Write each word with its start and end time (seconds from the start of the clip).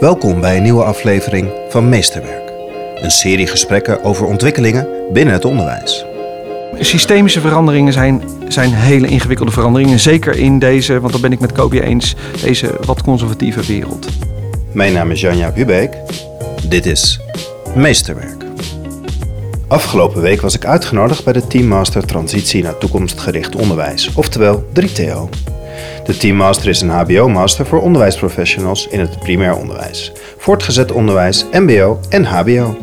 Welkom 0.00 0.40
bij 0.40 0.56
een 0.56 0.62
nieuwe 0.62 0.84
aflevering 0.84 1.50
van 1.68 1.88
Meesterwerk. 1.88 2.52
Een 2.94 3.10
serie 3.10 3.46
gesprekken 3.46 4.04
over 4.04 4.26
ontwikkelingen 4.26 4.88
binnen 5.12 5.34
het 5.34 5.44
onderwijs. 5.44 6.04
Systemische 6.78 7.40
veranderingen 7.40 7.92
zijn, 7.92 8.22
zijn 8.48 8.72
hele 8.72 9.06
ingewikkelde 9.06 9.52
veranderingen. 9.52 9.98
Zeker 9.98 10.36
in 10.38 10.58
deze, 10.58 11.00
want 11.00 11.12
dat 11.12 11.20
ben 11.20 11.32
ik 11.32 11.40
met 11.40 11.52
Kobi 11.52 11.80
eens, 11.80 12.16
deze 12.42 12.74
wat 12.84 13.02
conservatieve 13.02 13.66
wereld. 13.66 14.08
Mijn 14.72 14.92
naam 14.92 15.10
is 15.10 15.20
Janja 15.20 15.52
Hubeek. 15.52 15.96
Dit 16.68 16.86
is 16.86 17.20
Meesterwerk. 17.74 18.44
Afgelopen 19.68 20.22
week 20.22 20.40
was 20.40 20.54
ik 20.54 20.64
uitgenodigd 20.64 21.24
bij 21.24 21.32
de 21.32 21.46
Teammaster 21.46 22.06
Transitie 22.06 22.62
naar 22.62 22.78
Toekomstgericht 22.78 23.56
Onderwijs, 23.56 24.12
oftewel 24.14 24.64
3TO. 24.80 25.28
De 26.06 26.16
Teammaster 26.16 26.68
is 26.68 26.80
een 26.80 26.88
HBO-master 26.88 27.66
voor 27.66 27.80
onderwijsprofessionals 27.80 28.88
in 28.88 29.00
het 29.00 29.18
primair 29.18 29.56
onderwijs, 29.56 30.12
voortgezet 30.38 30.92
onderwijs, 30.92 31.44
MBO 31.52 32.00
en 32.08 32.24
HBO. 32.24 32.76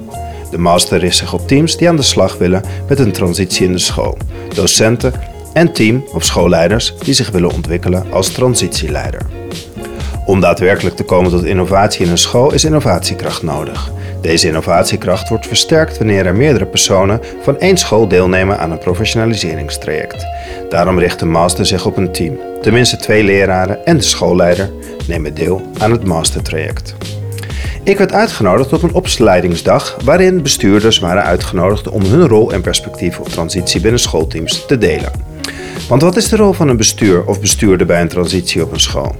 De 0.52 0.57
master 0.57 0.99
richt 0.99 1.17
zich 1.17 1.34
op 1.34 1.48
teams 1.48 1.77
die 1.77 1.89
aan 1.89 1.95
de 1.95 2.01
slag 2.01 2.38
willen 2.38 2.63
met 2.88 2.99
een 2.99 3.12
transitie 3.12 3.65
in 3.65 3.71
de 3.71 3.79
school, 3.79 4.17
docenten 4.55 5.13
en 5.53 5.73
team 5.73 6.03
of 6.13 6.23
schoolleiders 6.23 6.93
die 7.03 7.13
zich 7.13 7.29
willen 7.29 7.51
ontwikkelen 7.51 8.12
als 8.12 8.29
transitieleider. 8.29 9.21
Om 10.26 10.40
daadwerkelijk 10.40 10.95
te 10.95 11.04
komen 11.04 11.32
tot 11.32 11.44
innovatie 11.44 12.05
in 12.05 12.12
een 12.12 12.18
school 12.18 12.54
is 12.54 12.63
innovatiekracht 12.63 13.44
nodig. 13.44 13.91
Deze 14.22 14.48
innovatiekracht 14.48 15.30
wordt 15.30 15.48
versterkt 15.48 15.98
wanneer 15.98 16.26
er 16.26 16.36
meerdere 16.36 16.66
personen 16.66 17.20
van 17.41 17.59
één 17.59 17.77
school 17.77 18.08
deelnemen 18.08 18.59
aan 18.59 18.72
een 18.72 18.77
professionaliseringstraject. 18.77 20.26
Daarom 20.70 20.99
richt 20.99 21.20
de 21.20 21.26
master 21.26 21.66
zich 21.66 21.86
op 21.86 21.98
een 21.98 22.12
team. 22.12 22.38
Tenminste 22.62 22.98
twee 22.98 23.23
leraren 23.23 23.86
en 23.86 23.98
de 23.98 24.04
schoolleider 24.04 24.72
nemen 25.08 25.34
deel 25.34 25.62
aan 25.77 25.91
het 25.91 26.04
mastertraject. 26.04 26.96
Ik 27.84 27.98
werd 27.98 28.13
uitgenodigd 28.13 28.74
op 28.74 28.84
een 28.84 28.94
opleidingsdag 28.94 29.98
waarin 30.04 30.41
bestuurders 30.41 30.99
waren 30.99 31.24
uitgenodigd 31.24 31.90
om 31.90 32.02
hun 32.02 32.27
rol 32.27 32.52
en 32.52 32.62
perspectief 32.62 33.20
op 33.20 33.30
transitie 33.30 33.82
binnen 33.82 33.99
schoolteams 33.99 34.65
te 34.65 34.77
delen. 34.77 35.12
Want 35.87 36.02
wat 36.02 36.15
is 36.15 36.30
de 36.30 36.35
rol 36.35 36.54
van 36.54 36.68
een 36.68 36.77
bestuur 36.77 37.26
of 37.26 37.40
bestuurder 37.40 37.87
bij 37.87 38.02
een 38.02 38.08
transitie 38.08 38.63
op 38.63 38.71
een 38.71 38.80
school? 38.80 39.15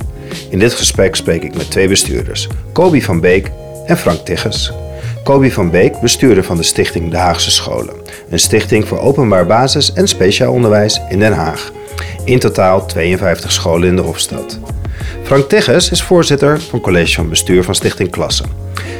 In 0.50 0.59
dit 0.59 0.73
gesprek 0.73 1.16
spreek 1.16 1.44
ik 1.44 1.56
met 1.56 1.72
twee 1.72 1.88
bestuurders, 1.88 2.48
Kobi 2.72 3.02
van 3.02 3.20
Beek 3.20 3.52
en 3.86 3.98
Frank 3.98 4.20
Tigges. 4.20 4.73
Kobi 5.23 5.52
van 5.52 5.70
Beek, 5.72 6.00
bestuurder 6.00 6.44
van 6.44 6.58
de 6.58 6.64
stichting 6.64 7.12
De 7.12 7.17
Haagse 7.17 7.52
Scholen. 7.52 7.94
Een 8.30 8.39
stichting 8.39 8.88
voor 8.88 9.00
openbaar 9.00 9.45
basis- 9.45 9.94
en 9.94 10.08
speciaal 10.08 10.54
onderwijs 10.54 11.02
in 11.09 11.20
Den 11.20 11.34
Haag. 11.34 11.72
In 12.26 12.39
totaal 12.39 12.86
52 12.86 13.52
scholen 13.52 13.88
in 13.88 13.95
de 13.95 14.02
Hofstad. 14.02 14.59
Frank 15.23 15.50
Tigges 15.50 15.89
is 15.89 16.04
voorzitter 16.04 16.61
van 16.61 16.81
college 16.81 17.14
van 17.14 17.30
bestuur 17.30 17.64
van 17.64 17.76
Stichting 17.76 18.09
Klasse. 18.09 18.44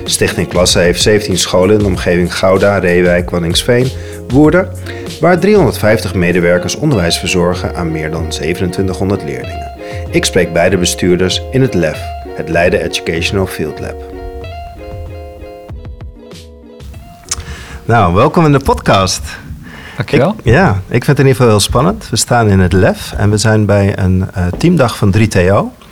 Stichting 0.04 0.48
Klasse 0.48 0.80
heeft 0.80 1.02
17 1.02 1.38
scholen 1.38 1.76
in 1.76 1.80
de 1.80 1.86
omgeving 1.86 2.36
Gouda, 2.36 2.78
Reewijk, 2.78 3.30
Wanningsveen, 3.30 3.88
Woerden, 4.28 4.72
waar 5.20 5.40
350 5.40 6.14
medewerkers 6.14 6.76
onderwijs 6.76 7.18
verzorgen 7.18 7.76
aan 7.76 7.92
meer 7.92 8.12
dan 8.12 8.28
2700 8.28 9.24
leerlingen. 9.24 9.73
Ik 10.14 10.26
spreek 10.26 10.54
beide 10.54 10.78
bestuurders 10.78 11.42
in 11.52 11.62
het 11.62 11.74
LEF, 11.74 12.00
het 12.28 12.50
Leiden 12.50 12.82
Educational 12.82 13.48
Field 13.48 13.80
Lab. 13.80 13.96
Nou, 17.86 18.14
welkom 18.14 18.46
in 18.46 18.52
de 18.52 18.60
podcast. 18.60 19.22
Dankjewel. 19.98 20.36
Ik, 20.38 20.46
ja, 20.46 20.82
ik 20.88 21.04
vind 21.04 21.08
het 21.08 21.20
in 21.20 21.26
ieder 21.26 21.36
geval 21.36 21.48
heel 21.48 21.60
spannend. 21.60 22.10
We 22.10 22.16
staan 22.16 22.50
in 22.50 22.60
het 22.60 22.74
LEF 22.74 23.14
en 23.18 23.30
we 23.30 23.38
zijn 23.38 23.66
bij 23.66 23.98
een 23.98 24.28
uh, 24.38 24.46
teamdag 24.58 24.98
van 24.98 25.16
3TO. 25.18 25.84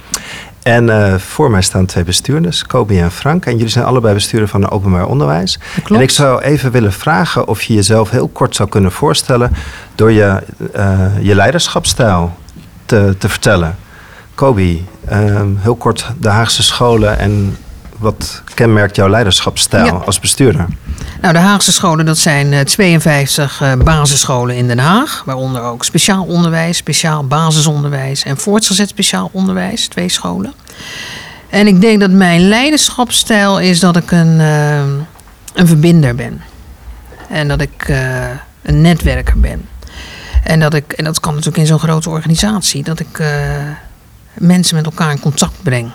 En 0.64 0.88
uh, 0.88 1.16
voor 1.16 1.52
mij 1.52 1.62
staan 1.62 1.86
twee 1.86 2.04
bestuurders, 2.04 2.66
Kobi 2.66 3.00
en 3.00 3.12
Frank. 3.12 3.46
En 3.46 3.52
jullie 3.56 3.68
zijn 3.68 3.86
allebei 3.86 4.14
bestuurder 4.14 4.50
van 4.50 4.62
het 4.62 4.72
openbaar 4.72 5.06
onderwijs. 5.06 5.60
Klopt. 5.74 5.90
En 5.90 6.02
ik 6.02 6.10
zou 6.10 6.42
even 6.42 6.72
willen 6.72 6.94
vragen 6.94 7.48
of 7.48 7.62
je 7.62 7.74
jezelf 7.74 8.10
heel 8.10 8.28
kort 8.28 8.56
zou 8.56 8.70
kunnen 8.70 8.92
voorstellen 8.92 9.52
door 9.96 10.12
je, 10.12 10.44
uh, 10.76 11.06
je 11.20 11.36
leiderschapsstijl 11.36 12.38
te, 12.86 13.16
te 13.18 13.30
vertellen. 13.30 13.76
Kobi, 14.36 14.86
heel 15.58 15.76
kort 15.76 16.06
de 16.20 16.30
Haagse 16.30 16.64
scholen 16.64 17.20
en 17.20 17.58
wat 18.02 18.42
kenmerkt 18.54 18.96
jouw 18.96 19.10
leiderschapsstijl 19.10 19.86
ja. 19.86 19.92
als 19.92 20.20
bestuurder? 20.20 20.66
Nou, 21.22 21.34
de 21.34 21.40
Haagse 21.40 21.72
scholen, 21.72 22.06
dat 22.06 22.18
zijn 22.18 22.66
52 22.66 23.62
uh, 23.62 23.74
basisscholen 23.74 24.56
in 24.56 24.68
Den 24.68 24.80
Haag. 24.80 25.24
Waaronder 25.26 25.62
ook 25.62 25.86
speciaal 25.86 26.24
onderwijs, 26.24 26.78
speciaal 26.78 27.28
basisonderwijs 27.28 28.24
en 28.24 28.38
voortgezet 28.38 28.90
speciaal 28.90 29.30
onderwijs. 29.34 29.88
Twee 29.88 30.10
scholen. 30.10 30.54
En 31.50 31.68
ik 31.68 31.82
denk 31.82 32.00
dat 32.00 32.12
mijn 32.12 32.48
leiderschapsstijl 32.48 33.60
is 33.60 33.80
dat 33.80 33.96
ik 33.96 34.12
een, 34.12 34.40
uh, 34.40 34.78
een 35.54 35.68
verbinder 35.68 36.16
ben. 36.16 36.42
En 37.30 37.48
dat 37.48 37.62
ik 37.62 37.88
uh, 37.88 38.30
een 38.62 38.82
netwerker 38.82 39.40
ben. 39.40 39.66
En 40.44 40.60
dat, 40.60 40.74
ik, 40.74 40.94
en 40.94 41.04
dat 41.04 41.20
kan 41.20 41.32
natuurlijk 41.32 41.62
in 41.62 41.68
zo'n 41.68 41.80
grote 41.80 42.10
organisatie. 42.10 42.84
Dat 42.84 43.00
ik 43.00 43.24
mensen 44.34 44.76
met 44.76 44.86
elkaar 44.86 45.12
in 45.12 45.20
contact 45.20 45.64
breng. 45.64 45.92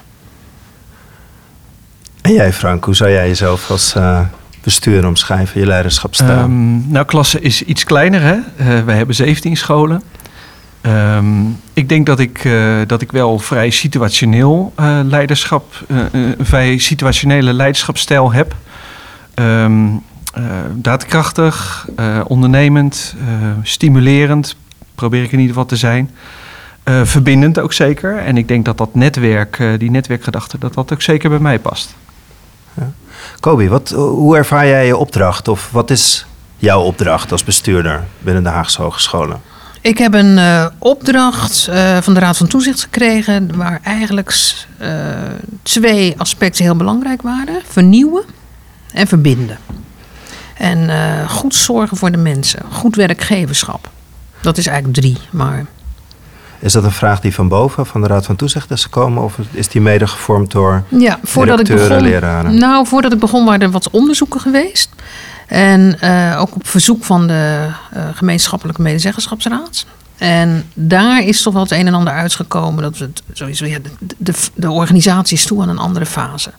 En 2.27 2.33
jij 2.33 2.53
Frank, 2.53 2.85
hoe 2.85 2.95
zou 2.95 3.11
jij 3.11 3.27
jezelf 3.29 3.71
als 3.71 3.95
uh, 3.97 4.21
bestuurder 4.63 5.09
omschrijven, 5.09 5.61
je 5.61 5.67
leiderschapstijl? 5.67 6.39
Um, 6.39 6.91
nou, 6.91 7.07
klasse 7.07 7.41
is 7.41 7.63
iets 7.63 7.85
kleiner. 7.85 8.21
Hè? 8.21 8.35
Uh, 8.35 8.85
wij 8.85 8.97
hebben 8.97 9.15
17 9.15 9.57
scholen. 9.57 10.03
Um, 10.83 11.61
ik 11.73 11.89
denk 11.89 12.07
dat 12.07 12.19
ik, 12.19 12.45
uh, 12.45 12.81
dat 12.87 13.03
ik 13.03 13.13
wel 13.13 13.39
vrij 13.39 13.71
situationeel 13.71 14.73
leiderschap, 15.05 15.85
een 16.13 16.35
vrij 16.41 16.79
situationele 16.79 17.53
leiderschapstijl 17.53 18.33
heb. 18.33 18.55
Um, 19.35 20.03
daadkrachtig, 20.73 21.87
ondernemend, 22.27 23.15
stimulerend, 23.63 24.57
probeer 24.95 25.23
ik 25.23 25.33
in 25.33 25.39
ieder 25.39 25.55
geval 25.55 25.69
te 25.69 25.77
zijn. 25.77 26.11
Uh, 26.89 27.05
verbindend 27.05 27.59
ook 27.59 27.73
zeker. 27.73 28.19
En 28.19 28.37
ik 28.37 28.49
denk 28.49 28.65
dat 28.65 28.79
dat 28.79 28.95
netwerk, 28.95 29.59
uh, 29.59 29.79
die 29.79 29.91
netwerkgedachte, 29.91 30.59
dat 30.59 30.75
dat 30.75 30.93
ook 30.93 31.03
zeker 31.03 31.31
bij 31.31 31.39
mij 31.39 31.59
past. 31.59 31.95
Ja. 32.75 32.93
Kobi, 33.41 33.69
wat, 33.69 33.89
hoe 33.91 34.37
ervaar 34.37 34.67
jij 34.67 34.87
je 34.87 34.97
opdracht? 34.97 35.49
Of 35.49 35.71
wat 35.71 35.91
is 35.91 36.27
jouw 36.57 36.83
opdracht 36.83 37.33
als 37.33 37.45
bestuurder 37.45 38.05
binnen 38.19 38.43
de 38.43 38.49
Haagse 38.49 38.83
Hogescholen? 38.83 39.41
Ik 39.81 39.99
heb 39.99 40.15
een 40.15 40.37
uh, 40.37 40.67
opdracht 40.79 41.71
van 42.01 42.15
de 42.15 42.21
Raad 42.21 42.37
van 42.37 42.47
Toezicht 42.47 42.81
gekregen... 42.83 43.57
waar 43.57 43.81
eigenlijk 43.83 44.39
twee 45.63 46.15
aspecten 46.17 46.65
heel 46.65 46.77
belangrijk 46.77 47.23
waren. 47.23 47.61
Vernieuwen 47.69 48.25
en 48.93 49.07
verbinden. 49.07 49.59
En 50.55 50.91
goed 51.29 51.55
zorgen 51.55 51.97
voor 51.97 52.11
de 52.11 52.17
mensen. 52.17 52.61
Goed 52.71 52.97
werkgeverschap. 52.97 53.91
Dat 54.41 54.59
is 54.59 54.67
eigenlijk 54.67 54.99
drie, 54.99 55.17
maar... 55.31 55.65
Is 56.59 56.73
dat 56.73 56.85
een 56.85 56.93
vraag 56.93 57.21
die 57.21 57.35
van 57.35 57.49
boven, 57.49 57.87
van 57.87 58.01
de 58.01 58.07
Raad 58.07 58.27
van 58.27 58.37
Toezicht 58.37 58.71
is 58.71 58.83
gekomen? 58.83 59.23
Of 59.23 59.39
is 59.51 59.69
die 59.69 59.81
mede 59.81 60.07
gevormd 60.07 60.51
door 60.51 60.83
ja, 60.89 61.19
voordat 61.23 61.61
ik 61.61 61.67
begon, 61.67 62.01
leraren? 62.01 62.59
Nou, 62.59 62.87
voordat 62.87 63.13
ik 63.13 63.19
begon 63.19 63.45
waren 63.45 63.61
er 63.61 63.71
wat 63.71 63.91
onderzoeken 63.91 64.41
geweest. 64.41 64.91
En 65.47 65.99
uh, 66.05 66.41
ook 66.41 66.55
op 66.55 66.67
verzoek 66.67 67.05
van 67.05 67.27
de 67.27 67.69
uh, 67.97 68.05
gemeenschappelijke 68.15 68.83
medezeggenschapsraad. 68.83 69.87
En 70.17 70.71
daar 70.75 71.23
is 71.23 71.43
toch 71.43 71.53
wel 71.53 71.63
het 71.63 71.71
een 71.71 71.87
en 71.87 71.95
ander 71.95 72.13
uitgekomen. 72.13 72.83
Dat 72.83 72.99
het 72.99 73.23
sowieso, 73.33 73.65
ja, 73.65 73.79
de, 73.79 74.15
de, 74.19 74.33
de 74.55 74.71
organisatie 74.71 75.37
is 75.37 75.47
toe 75.47 75.63
aan 75.63 75.69
een 75.69 75.79
andere 75.79 76.07
fase. 76.07 76.51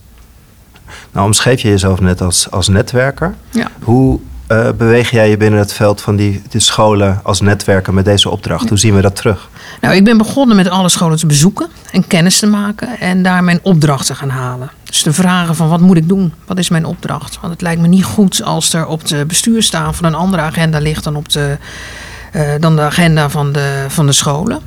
Nou, 1.12 1.26
omschreef 1.26 1.62
je 1.62 1.70
jezelf 1.70 2.00
net 2.00 2.22
als, 2.22 2.52
als 2.52 2.68
netwerker. 2.68 3.36
Ja. 3.52 3.72
Hoe 3.82 4.20
uh, 4.48 4.70
beweeg 4.78 5.10
jij 5.10 5.30
je 5.30 5.38
binnen 5.38 5.60
het 5.60 5.74
veld 5.74 6.02
van 6.02 6.16
die, 6.16 6.42
die 6.50 6.62
scholen 6.62 7.20
als 7.24 7.42
netwerker 7.42 7.94
met 7.94 8.06
deze 8.06 8.30
opdracht? 8.30 8.70
Hoe 8.70 8.78
zien 8.78 8.96
we 8.96 9.02
dat 9.02 9.16
terug? 9.16 9.50
Nou, 9.82 9.96
ik 9.96 10.04
ben 10.04 10.18
begonnen 10.18 10.56
met 10.56 10.70
alle 10.70 10.90
scholen 10.90 11.18
te 11.18 11.26
bezoeken 11.26 11.68
en 11.92 12.08
kennis 12.08 12.40
te 12.40 12.48
maken 12.48 13.00
en 13.00 13.24
daar 13.24 13.44
mijn 13.44 13.60
opdrachten 13.62 14.16
gaan 14.16 14.30
halen. 14.30 14.72
Dus 14.84 15.04
de 15.04 15.14
vragen 15.14 15.56
van 15.56 15.70
wat 15.70 15.80
moet 15.80 15.98
ik 15.98 16.08
doen? 16.08 16.34
Wat 16.46 16.58
is 16.58 16.70
mijn 16.70 16.86
opdracht? 16.86 17.38
Want 17.42 17.54
het 17.54 17.62
lijkt 17.62 17.82
me 17.82 17.88
niet 17.88 18.04
goed 18.04 18.44
als 18.44 18.74
er 18.74 18.86
op 18.86 19.08
de 19.08 19.26
bestuurstafel 19.26 19.94
van 19.94 20.06
een 20.06 20.16
andere 20.16 20.42
agenda 20.42 20.80
ligt 20.80 21.04
dan, 21.04 21.16
op 21.16 21.30
de, 21.30 21.58
uh, 22.36 22.52
dan 22.60 22.76
de 22.76 22.82
agenda 22.82 23.30
van 23.30 23.52
de, 23.52 23.86
van 23.88 24.06
de 24.06 24.12
scholen. 24.12 24.60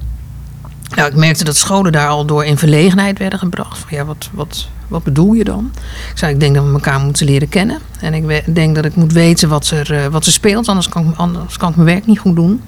Nou, 0.94 1.08
ik 1.08 1.16
merkte 1.16 1.44
dat 1.44 1.56
scholen 1.56 1.92
daar 1.92 2.08
al 2.08 2.24
door 2.24 2.44
in 2.44 2.58
verlegenheid 2.58 3.18
werden 3.18 3.38
gebracht. 3.38 3.78
Van, 3.78 3.88
ja, 3.90 4.04
wat, 4.04 4.28
wat, 4.32 4.68
wat 4.90 5.02
bedoel 5.02 5.32
je 5.32 5.44
dan? 5.44 5.70
Ik 6.10 6.18
zei, 6.18 6.32
ik 6.32 6.40
denk 6.40 6.54
dat 6.54 6.64
we 6.64 6.72
elkaar 6.72 7.00
moeten 7.00 7.26
leren 7.26 7.48
kennen. 7.48 7.78
En 8.00 8.14
ik 8.14 8.54
denk 8.54 8.74
dat 8.74 8.84
ik 8.84 8.96
moet 8.96 9.12
weten 9.12 9.48
wat 9.48 9.70
er, 9.70 9.92
uh, 9.92 10.06
wat 10.06 10.24
speelt, 10.24 10.68
anders 10.68 10.88
kan, 10.88 11.08
ik, 11.08 11.16
anders 11.16 11.56
kan 11.56 11.70
ik 11.70 11.76
mijn 11.76 11.88
werk 11.88 12.06
niet 12.06 12.18
goed 12.18 12.36
doen. 12.36 12.62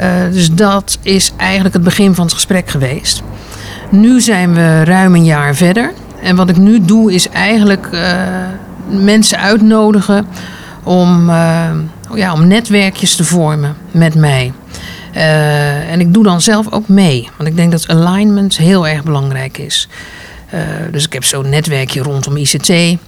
Uh, 0.00 0.06
dus 0.32 0.52
dat 0.52 0.98
is 1.02 1.32
eigenlijk 1.36 1.74
het 1.74 1.84
begin 1.84 2.14
van 2.14 2.24
het 2.24 2.34
gesprek 2.34 2.70
geweest. 2.70 3.22
Nu 3.90 4.20
zijn 4.20 4.54
we 4.54 4.84
ruim 4.84 5.14
een 5.14 5.24
jaar 5.24 5.54
verder. 5.54 5.92
En 6.22 6.36
wat 6.36 6.48
ik 6.48 6.56
nu 6.56 6.84
doe 6.84 7.12
is 7.12 7.28
eigenlijk 7.28 7.88
uh, 7.92 8.00
mensen 8.90 9.38
uitnodigen 9.38 10.26
om, 10.82 11.30
ja, 12.14 12.32
om 12.32 12.46
netwerkjes 12.46 13.16
te 13.16 13.24
vormen 13.24 13.76
met 13.90 14.14
mij. 14.14 14.52
En 15.90 16.00
ik 16.00 16.14
doe 16.14 16.24
dan 16.24 16.40
zelf 16.40 16.72
ook 16.72 16.88
mee. 16.88 17.28
Want 17.36 17.48
ik 17.48 17.56
denk 17.56 17.70
dat 17.70 17.88
alignment 17.88 18.56
heel 18.56 18.86
erg 18.86 19.02
belangrijk 19.02 19.58
is. 19.58 19.88
Eh, 20.50 20.60
dus 20.90 21.04
ik 21.04 21.12
heb 21.12 21.24
zo'n 21.24 21.48
netwerkje 21.48 22.02
rondom 22.02 22.36
ICT. 22.36 22.98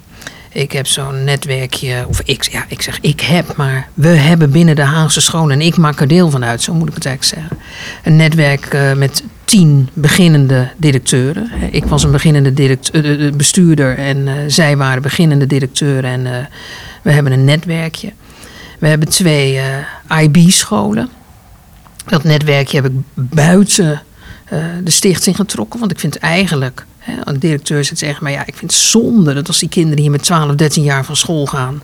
Ik 0.52 0.72
heb 0.72 0.86
zo'n 0.86 1.24
netwerkje, 1.24 2.04
of 2.08 2.20
ik, 2.24 2.48
ja, 2.50 2.64
ik 2.68 2.82
zeg 2.82 2.98
ik 3.00 3.20
heb, 3.20 3.56
maar 3.56 3.88
we 3.94 4.08
hebben 4.08 4.50
binnen 4.50 4.76
de 4.76 4.82
Haagse 4.82 5.20
scholen, 5.20 5.60
en 5.60 5.66
ik 5.66 5.76
maak 5.76 6.00
er 6.00 6.08
deel 6.08 6.30
van 6.30 6.44
uit, 6.44 6.62
zo 6.62 6.74
moet 6.74 6.88
ik 6.88 6.94
het 6.94 7.06
eigenlijk 7.06 7.36
zeggen. 7.40 7.58
Een 8.04 8.16
netwerk 8.16 8.66
eh, 8.66 8.92
met 8.92 9.24
tien 9.44 9.88
beginnende 9.92 10.70
directeuren. 10.76 11.50
Ik 11.70 11.84
was 11.84 12.02
een 12.02 12.10
beginnende 12.10 12.54
directeur, 12.54 13.26
eh, 13.26 13.32
bestuurder 13.32 13.98
en 13.98 14.50
zij 14.50 14.76
waren 14.76 15.02
beginnende 15.02 15.46
directeuren. 15.46 16.10
En 16.10 16.48
we 17.02 17.10
hebben 17.10 17.32
een 17.32 17.44
netwerkje. 17.44 18.12
We 18.78 18.86
hebben 18.86 19.08
twee 19.08 19.60
IB-scholen. 20.08 21.08
Dat 22.06 22.24
netwerkje 22.24 22.76
heb 22.76 22.92
ik 22.92 22.98
buiten 23.14 24.02
de 24.84 24.90
stichting 24.90 25.36
getrokken. 25.36 25.80
Want 25.80 25.92
ik 25.92 25.98
vind 25.98 26.16
eigenlijk, 26.16 26.84
een 27.24 27.38
directeur 27.38 27.84
zit 27.84 27.98
zeggen, 27.98 28.22
maar 28.22 28.32
ja, 28.32 28.46
ik 28.46 28.54
vind 28.54 28.70
het 28.70 28.80
zonde 28.80 29.34
dat 29.34 29.48
als 29.48 29.58
die 29.58 29.68
kinderen 29.68 30.00
hier 30.00 30.10
met 30.10 30.22
12, 30.22 30.54
13 30.54 30.82
jaar 30.82 31.04
van 31.04 31.16
school 31.16 31.46
gaan. 31.46 31.82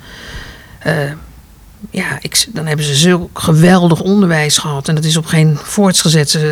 eh, 0.78 1.10
ja, 1.90 2.18
ik, 2.20 2.46
dan 2.52 2.66
hebben 2.66 2.84
ze 2.86 2.94
zulk 2.94 3.38
geweldig 3.38 4.00
onderwijs 4.00 4.58
gehad. 4.58 4.88
En 4.88 4.94
dat 4.94 5.04
is 5.04 5.16
op 5.16 5.26
geen 5.26 5.58
voortgezet, 5.62 6.34
eh, 6.34 6.42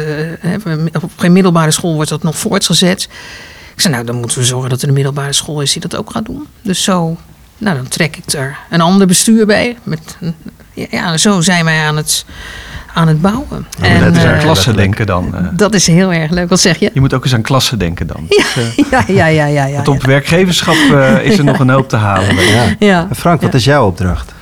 hè, 0.41 0.57
op 1.03 1.11
geen 1.17 1.33
middelbare 1.33 1.71
school 1.71 1.95
wordt 1.95 2.11
dat 2.11 2.23
nog 2.23 2.39
voortgezet. 2.39 3.09
Ik 3.75 3.81
zei, 3.81 3.93
nou, 3.93 4.07
dan 4.07 4.17
moeten 4.17 4.39
we 4.39 4.45
zorgen 4.45 4.71
dat 4.71 4.83
er 4.83 4.89
een 4.89 4.95
middelbare 4.95 5.33
school 5.33 5.61
is 5.61 5.73
die 5.73 5.83
dat 5.83 5.97
ook 5.97 6.11
gaat 6.11 6.25
doen. 6.25 6.47
Dus 6.63 6.83
zo, 6.83 7.17
nou, 7.59 7.77
dan 7.77 7.89
trek 7.89 8.17
ik 8.17 8.33
er 8.33 8.59
een 8.71 8.81
ander 8.81 9.07
bestuur 9.07 9.47
bij. 9.47 9.79
Met, 9.83 10.17
ja, 10.91 11.17
zo 11.17 11.41
zijn 11.41 11.65
wij 11.65 11.79
aan 11.81 11.97
het, 11.97 12.25
aan 12.95 13.09
het 13.09 13.21
bouwen. 13.21 13.67
Ja, 13.81 13.85
En, 13.87 14.01
dat 14.05 14.17
is 14.17 14.25
aan 14.25 14.35
eh, 14.35 14.41
klassen 14.41 14.77
denken 14.77 15.07
dan. 15.07 15.35
eh. 15.35 15.41
dat 15.53 15.75
is 15.75 15.87
heel 15.87 16.13
erg 16.13 16.31
leuk. 16.31 16.49
Wat 16.49 16.61
zeg 16.61 16.79
je? 16.79 16.91
je 16.95 17.01
moet 17.01 17.15
ook 17.15 17.25
eens 17.25 17.35
aan 17.35 17.43
klassen 17.43 17.79
denken 17.79 18.07
dan. 18.07 18.27
Ja, 18.29 18.45
ja, 18.93 19.05
ja, 19.07 19.27
ja, 19.27 19.47
ja. 19.47 19.65
ja, 19.67 19.75
Want 19.75 19.89
op 19.89 20.03
werkgeverschap 20.05 20.75
eh, 20.75 21.23
is 21.25 21.39
er 21.39 21.45
nog 21.51 21.59
een 21.59 21.71
hoop 21.71 21.89
te 21.89 21.97
halen. 21.97 22.35
Ja. 22.45 22.65
ja. 22.79 23.09
Frank, 23.17 23.41
wat 23.43 23.53
Ja. 23.53 23.59
is 23.59 23.65
jouw 23.65 23.87
opdracht? 23.87 24.33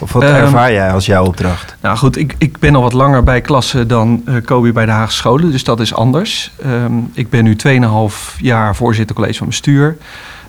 Of 0.00 0.12
wat 0.12 0.22
Ehm, 0.22 0.32
ervaar 0.34 0.72
jij 0.72 0.92
als 0.92 1.06
jouw 1.06 1.24
opdracht? 1.24 1.76
Nou 1.80 1.96
goed, 1.96 2.16
ik, 2.16 2.34
ik 2.38 2.58
ben 2.58 2.74
al 2.74 2.82
wat 2.82 2.92
langer 2.92 3.22
bij 3.22 3.40
klassen 3.40 3.88
dan 3.88 4.22
eh 4.26 4.34
Kobi 4.44 4.72
bij 4.72 4.84
de 4.86 4.90
Haagse 4.92 5.16
Scholen, 5.16 5.50
dus 5.50 5.64
dat 5.64 5.80
is 5.80 5.94
anders. 5.94 6.50
Ehm, 6.62 6.92
ik 7.12 7.30
ben 7.30 7.44
nu 7.44 7.56
2,5 7.56 8.36
jaar 8.40 8.76
voorzitter 8.76 9.16
college 9.16 9.38
van 9.38 9.46
bestuur. 9.46 9.88
Ik 9.90 9.96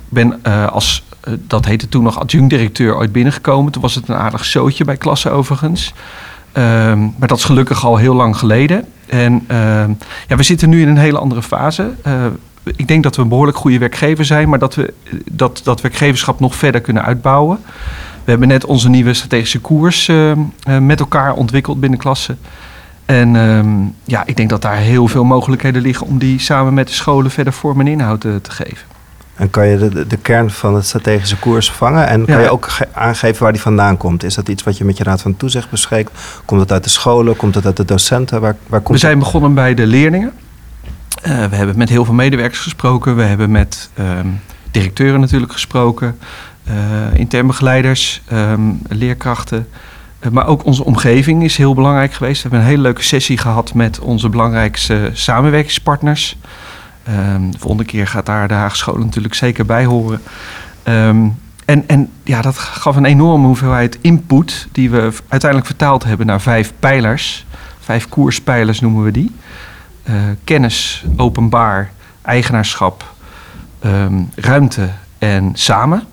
ben 0.09 0.39
eh, 0.41 0.67
als, 0.67 1.03
eh, 1.21 1.33
dat 1.47 1.65
heette 1.65 1.89
toen 1.89 2.03
nog 2.03 2.19
adjunct-directeur, 2.19 2.95
ooit 2.97 3.11
binnengekomen. 3.11 3.71
Toen 3.71 3.81
was 3.81 3.95
het 3.95 4.07
een 4.07 4.15
aardig 4.15 4.45
zootje 4.45 4.83
bij 4.85 4.97
klassen 4.97 5.31
overigens. 5.31 5.93
Ehm, 6.51 6.99
maar 6.99 7.27
dat 7.27 7.37
is 7.37 7.43
gelukkig 7.43 7.85
al 7.85 7.97
heel 7.97 8.15
lang 8.15 8.37
geleden. 8.37 8.85
En 9.05 9.43
ehm, 9.47 9.91
ja, 10.27 10.35
we 10.35 10.43
zitten 10.43 10.69
nu 10.69 10.81
in 10.81 10.87
een 10.87 10.97
hele 10.97 11.19
andere 11.19 11.43
fase. 11.43 11.91
Eh, 12.01 12.25
ik 12.75 12.87
denk 12.87 13.03
dat 13.03 13.15
we 13.15 13.21
een 13.21 13.29
behoorlijk 13.29 13.57
goede 13.57 13.77
werkgever 13.77 14.25
zijn, 14.25 14.49
maar 14.49 14.59
dat 14.59 14.75
we 14.75 14.93
dat, 15.31 15.61
dat 15.63 15.81
werkgeverschap 15.81 16.39
nog 16.39 16.55
verder 16.55 16.81
kunnen 16.81 17.05
uitbouwen. 17.05 17.59
We 18.23 18.35
hebben 18.35 18.47
net 18.47 18.65
onze 18.65 18.89
nieuwe 18.89 19.13
strategische 19.13 19.59
koers 19.59 20.07
eh, 20.07 20.31
eh, 20.31 20.37
met 20.81 20.99
elkaar 20.99 21.33
ontwikkeld 21.33 21.79
binnen 21.79 21.99
klassen. 21.99 22.39
En 23.05 23.35
ehm, 23.35 23.67
ja, 24.03 24.25
ik 24.25 24.37
denk 24.37 24.49
dat 24.49 24.61
daar 24.61 24.75
heel 24.75 25.07
veel 25.07 25.23
mogelijkheden 25.23 25.81
liggen 25.81 26.07
om 26.07 26.17
die 26.17 26.39
samen 26.39 26.73
met 26.73 26.87
de 26.87 26.93
scholen 26.93 27.31
verder 27.31 27.53
vorm 27.53 27.79
en 27.79 27.87
inhoud 27.87 28.25
eh, 28.25 28.35
te 28.35 28.51
geven. 28.51 28.87
En 29.39 29.49
kan 29.49 29.67
je 29.67 29.77
de, 29.77 30.07
de, 30.07 30.17
kern 30.17 30.49
van 30.51 30.75
het 30.75 30.85
strategische 30.85 31.37
koers 31.39 31.71
vangen? 31.71 32.07
En 32.07 32.25
kan 32.25 32.35
Ja. 32.37 32.41
je 32.41 32.49
ook 32.49 32.69
ge- 32.69 32.87
aangeven 32.93 33.43
waar 33.43 33.51
die 33.51 33.61
vandaan 33.61 33.97
komt? 33.97 34.23
Is 34.23 34.35
dat 34.35 34.49
iets 34.49 34.63
wat 34.63 34.77
je 34.77 34.85
met 34.85 34.97
je 34.97 35.03
raad 35.03 35.21
van 35.21 35.37
toezicht 35.37 35.69
bespreekt? 35.69 36.11
Komt 36.45 36.61
het 36.61 36.71
uit 36.71 36.83
de 36.83 36.89
scholen? 36.89 37.35
Komt 37.35 37.55
het 37.55 37.65
uit 37.65 37.77
de 37.77 37.85
docenten? 37.85 38.41
Waar, 38.41 38.55
waar 38.67 38.81
komt 38.81 38.99
We 38.99 39.05
zijn 39.07 39.19
begonnen 39.19 39.53
bij 39.53 39.73
de 39.73 39.85
leerlingen. 39.87 40.31
Eh, 41.21 41.45
we 41.45 41.55
hebben 41.55 41.77
met 41.77 41.89
heel 41.89 42.05
veel 42.05 42.13
medewerkers 42.13 42.59
gesproken. 42.59 43.15
We 43.15 43.21
hebben 43.23 43.51
met 43.51 43.89
ehm, 43.93 44.27
directeuren 44.71 45.19
natuurlijk 45.19 45.51
gesproken. 45.51 46.17
eh 46.63 46.73
intern 47.13 47.47
begeleiders, 47.47 48.21
ehm, 48.27 48.61
leerkrachten. 48.87 49.67
Eh, 50.19 50.31
maar 50.31 50.47
ook 50.47 50.65
onze 50.65 50.83
omgeving 50.85 51.43
is 51.43 51.57
heel 51.57 51.73
belangrijk 51.73 52.13
geweest. 52.13 52.35
We 52.35 52.41
hebben 52.41 52.59
een 52.59 52.71
hele 52.71 52.81
leuke 52.81 53.03
sessie 53.03 53.37
gehad 53.37 53.73
met 53.73 53.99
onze 53.99 54.29
belangrijkste 54.29 55.09
samenwerkingspartners. 55.13 56.37
Ehm, 57.09 57.51
de 57.51 57.59
volgende 57.59 57.85
keer 57.85 58.07
gaat 58.07 58.25
daar 58.25 58.47
de 58.47 58.53
Haagse 58.53 58.77
Scholen 58.77 59.05
natuurlijk 59.05 59.33
zeker 59.33 59.65
bij 59.65 59.85
horen. 59.85 60.21
Ehm, 60.83 61.27
en, 61.65 61.83
en 61.87 62.09
ja, 62.23 62.41
dat 62.41 62.57
gaf 62.57 62.95
een 62.95 63.05
enorme 63.05 63.45
hoeveelheid 63.45 63.97
input 64.01 64.67
die 64.71 64.89
we 64.89 65.13
uiteindelijk 65.27 65.69
vertaald 65.69 66.03
hebben 66.03 66.25
naar 66.25 66.41
vijf 66.41 66.73
pijlers. 66.79 67.45
Vijf 67.79 68.09
koerspijlers 68.09 68.79
noemen 68.79 69.03
we 69.03 69.11
die. 69.11 69.35
Eh, 70.03 70.15
kennis, 70.43 71.05
openbaar, 71.17 71.91
eigenaarschap, 72.21 73.13
ehm, 73.79 74.21
ruimte 74.35 74.89
en 75.17 75.51
samen. 75.53 76.03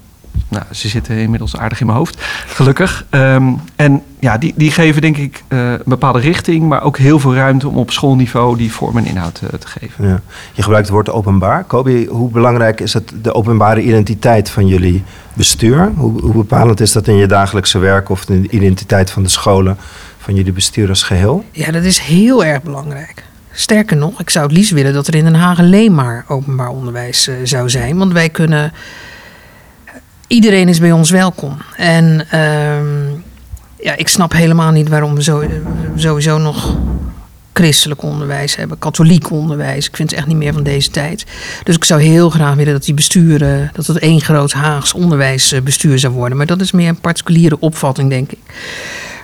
Nou, 0.49 0.65
ze 0.71 0.89
zitten 0.89 1.17
inmiddels 1.17 1.57
aardig 1.57 1.81
in 1.81 1.87
mijn 1.87 1.99
hoofd, 1.99 2.25
gelukkig. 2.47 3.05
Ehm, 3.11 3.53
en 3.77 4.03
ja, 4.21 4.39
die, 4.39 4.55
die 4.57 4.71
geven 4.71 5.01
denk 5.01 5.17
ik 5.17 5.43
eh, 5.49 5.73
een 5.73 5.81
bepaalde 5.85 6.19
richting, 6.19 6.69
maar 6.69 6.83
ook 6.83 6.99
heel 6.99 7.19
veel 7.19 7.35
ruimte 7.35 7.69
om 7.69 7.77
op 7.77 7.91
schoolniveau 7.91 8.57
die 8.57 8.73
vorm 8.73 8.97
en 8.97 9.07
inhoud 9.07 9.41
eh, 9.43 9.59
te 9.59 9.67
geven. 9.67 10.09
Ja. 10.09 10.21
Je 10.53 10.63
gebruikt 10.63 10.87
het 10.87 10.95
woord 10.95 11.11
openbaar. 11.11 11.65
Kobi, 11.65 12.07
hoe 12.07 12.31
belangrijk 12.31 12.81
is 12.81 12.93
het 12.93 13.13
de 13.23 13.35
openbare 13.35 13.83
identiteit 13.83 14.51
van 14.51 14.67
jullie 14.67 15.03
bestuur? 15.35 15.93
Hoe, 15.97 16.21
hoe 16.21 16.33
bepalend 16.33 16.81
is 16.81 16.93
dat 16.93 17.09
in 17.09 17.17
je 17.17 17.27
dagelijkse 17.27 17.79
werk 17.79 18.09
of 18.09 18.25
de 18.25 18.49
identiteit 18.51 19.11
van 19.11 19.23
de 19.23 19.29
scholen, 19.29 19.77
van 20.19 20.35
jullie 20.35 20.53
bestuur 20.53 20.89
als 20.89 21.03
geheel? 21.03 21.45
Ja, 21.51 21.71
dat 21.71 21.83
is 21.83 21.99
heel 21.99 22.45
erg 22.45 22.63
belangrijk. 22.63 23.25
Sterker 23.53 23.97
nog, 23.97 24.21
ik 24.21 24.31
zou 24.31 24.47
het 24.47 24.57
liefst 24.57 24.71
willen 24.71 24.93
dat 24.93 25.07
er 25.07 25.15
in 25.15 25.25
Den 25.25 25.35
Haag 25.35 25.59
alleen 25.59 25.95
maar 25.95 26.25
openbaar 26.29 26.69
onderwijs 26.69 27.29
eh, 27.29 27.35
zou 27.43 27.71
zijn. 27.71 27.99
Want 27.99 28.13
wij 28.13 28.29
kunnen. 28.29 28.73
Iedereen 30.27 30.69
is 30.69 30.81
bij 30.81 30.93
ons 30.93 31.11
welkom. 31.11 31.57
En 31.77 32.27
ehm, 32.31 33.09
ja, 33.81 33.97
ik 33.97 34.09
snap 34.09 34.33
helemaal 34.33 34.71
niet 34.71 34.89
waarom 34.89 35.15
we 35.15 35.23
zo, 35.23 35.45
sowieso 35.95 36.39
nog 36.39 36.77
christelijk 37.53 38.03
onderwijs 38.03 38.57
hebben, 38.57 38.79
katholiek 38.79 39.31
onderwijs. 39.31 39.87
Ik 39.87 39.97
vind 39.97 40.11
het 40.11 40.19
echt 40.19 40.29
niet 40.29 40.37
meer 40.37 40.53
van 40.53 40.63
deze 40.63 40.91
tijd. 40.91 41.27
Dus 41.63 41.77
ik 41.77 41.85
zou 41.85 42.03
heel 42.03 42.31
graag 42.31 42.55
willen 42.55 42.73
dat 42.73 42.85
die 42.85 42.95
besturen, 42.95 43.71
dat 43.73 43.87
het 43.87 43.99
één 43.99 44.21
groot 44.21 44.53
Haags 44.53 44.93
onderwijsbestuur 44.93 45.99
zou 45.99 46.13
worden. 46.13 46.37
Maar 46.37 46.47
dat 46.47 46.61
is 46.61 46.73
meer 46.73 46.89
een 46.89 47.01
particuliere 47.01 47.61
opvatting, 47.61 48.11
denk 48.11 48.33
ik. 48.33 48.39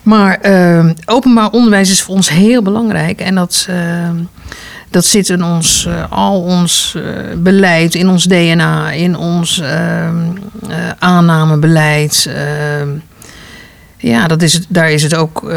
Maar 0.03 0.35
ehm, 0.41 0.93
openbaar 1.05 1.51
onderwijs 1.51 1.91
is 1.91 2.03
voor 2.03 2.15
ons 2.15 2.29
heel 2.29 2.63
belangrijk. 2.63 3.21
En 3.21 3.35
dat, 3.35 3.67
ehm, 3.69 4.17
dat 4.93 5.05
zit 5.05 5.29
in 5.29 5.45
ons, 5.45 5.87
eh, 5.87 6.05
al 6.11 6.41
ons 6.43 6.95
eh, 6.97 7.03
beleid, 7.37 7.95
in 7.95 8.09
ons 8.09 8.25
DNA, 8.25 8.91
in 8.91 9.17
ons 9.17 9.61
ehm, 9.61 10.17
eh, 10.69 10.77
aannamebeleid. 10.99 12.27
Ehm, 12.29 12.89
ja, 13.97 14.27
dat 14.27 14.43
is 14.43 14.53
het, 14.53 14.67
daar 14.69 14.91
is 14.91 15.03
het 15.03 15.15
ook. 15.15 15.53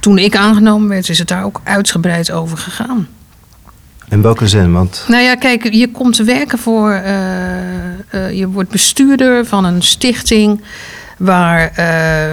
toen 0.00 0.18
ik 0.18 0.36
aangenomen 0.36 0.88
werd, 0.88 1.08
is 1.08 1.18
het 1.18 1.28
daar 1.28 1.44
ook 1.44 1.60
uitgebreid 1.64 2.30
over 2.30 2.58
gegaan. 2.58 3.08
In 4.08 4.22
welke 4.22 4.48
zin? 4.48 4.72
Want 4.72 5.04
Nou 5.08 5.22
ja, 5.22 5.34
kijk, 5.34 5.72
je 5.72 5.90
komt 5.90 6.16
te 6.16 6.24
werken 6.24 6.58
voor. 6.58 6.90
je 8.32 8.48
wordt 8.48 8.70
bestuurder 8.70 9.46
van 9.46 9.64
een 9.64 9.82
stichting. 9.82 10.60
waar 11.18 11.72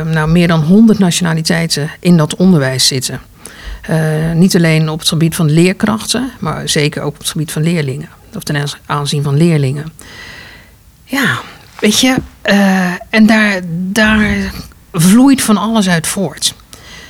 nou, 0.05 0.29
meer 0.29 0.48
dan 0.48 0.62
100 0.62 1.00
nationaliteiten 1.00 1.89
in 2.00 2.17
dat 2.17 2.36
onderwijs 2.36 2.88
zitten. 2.88 3.19
Eh, 3.88 4.32
niet 4.34 4.56
alleen 4.56 4.89
op 4.89 5.00
het 5.00 5.08
gebied 5.08 5.36
van 5.36 5.51
leerkrachten, 5.51 6.32
maar 6.39 6.70
zeker 6.70 7.01
ook 7.01 7.13
op 7.13 7.17
het 7.17 7.29
gebied 7.29 7.51
van 7.51 7.63
leerlingen. 7.63 8.10
Of 8.36 8.44
ten 8.44 8.67
aanzien 8.86 9.24
van 9.24 9.38
leerlingen. 9.38 9.94
Ja, 11.03 11.39
weet 11.79 12.00
je, 12.00 12.15
eh, 12.41 12.91
en 13.10 13.25
daar, 13.25 13.62
daar 13.70 14.51
vloeit 14.91 15.41
van 15.41 15.58
alles 15.58 15.89
uit 15.89 16.08
voort. 16.08 16.53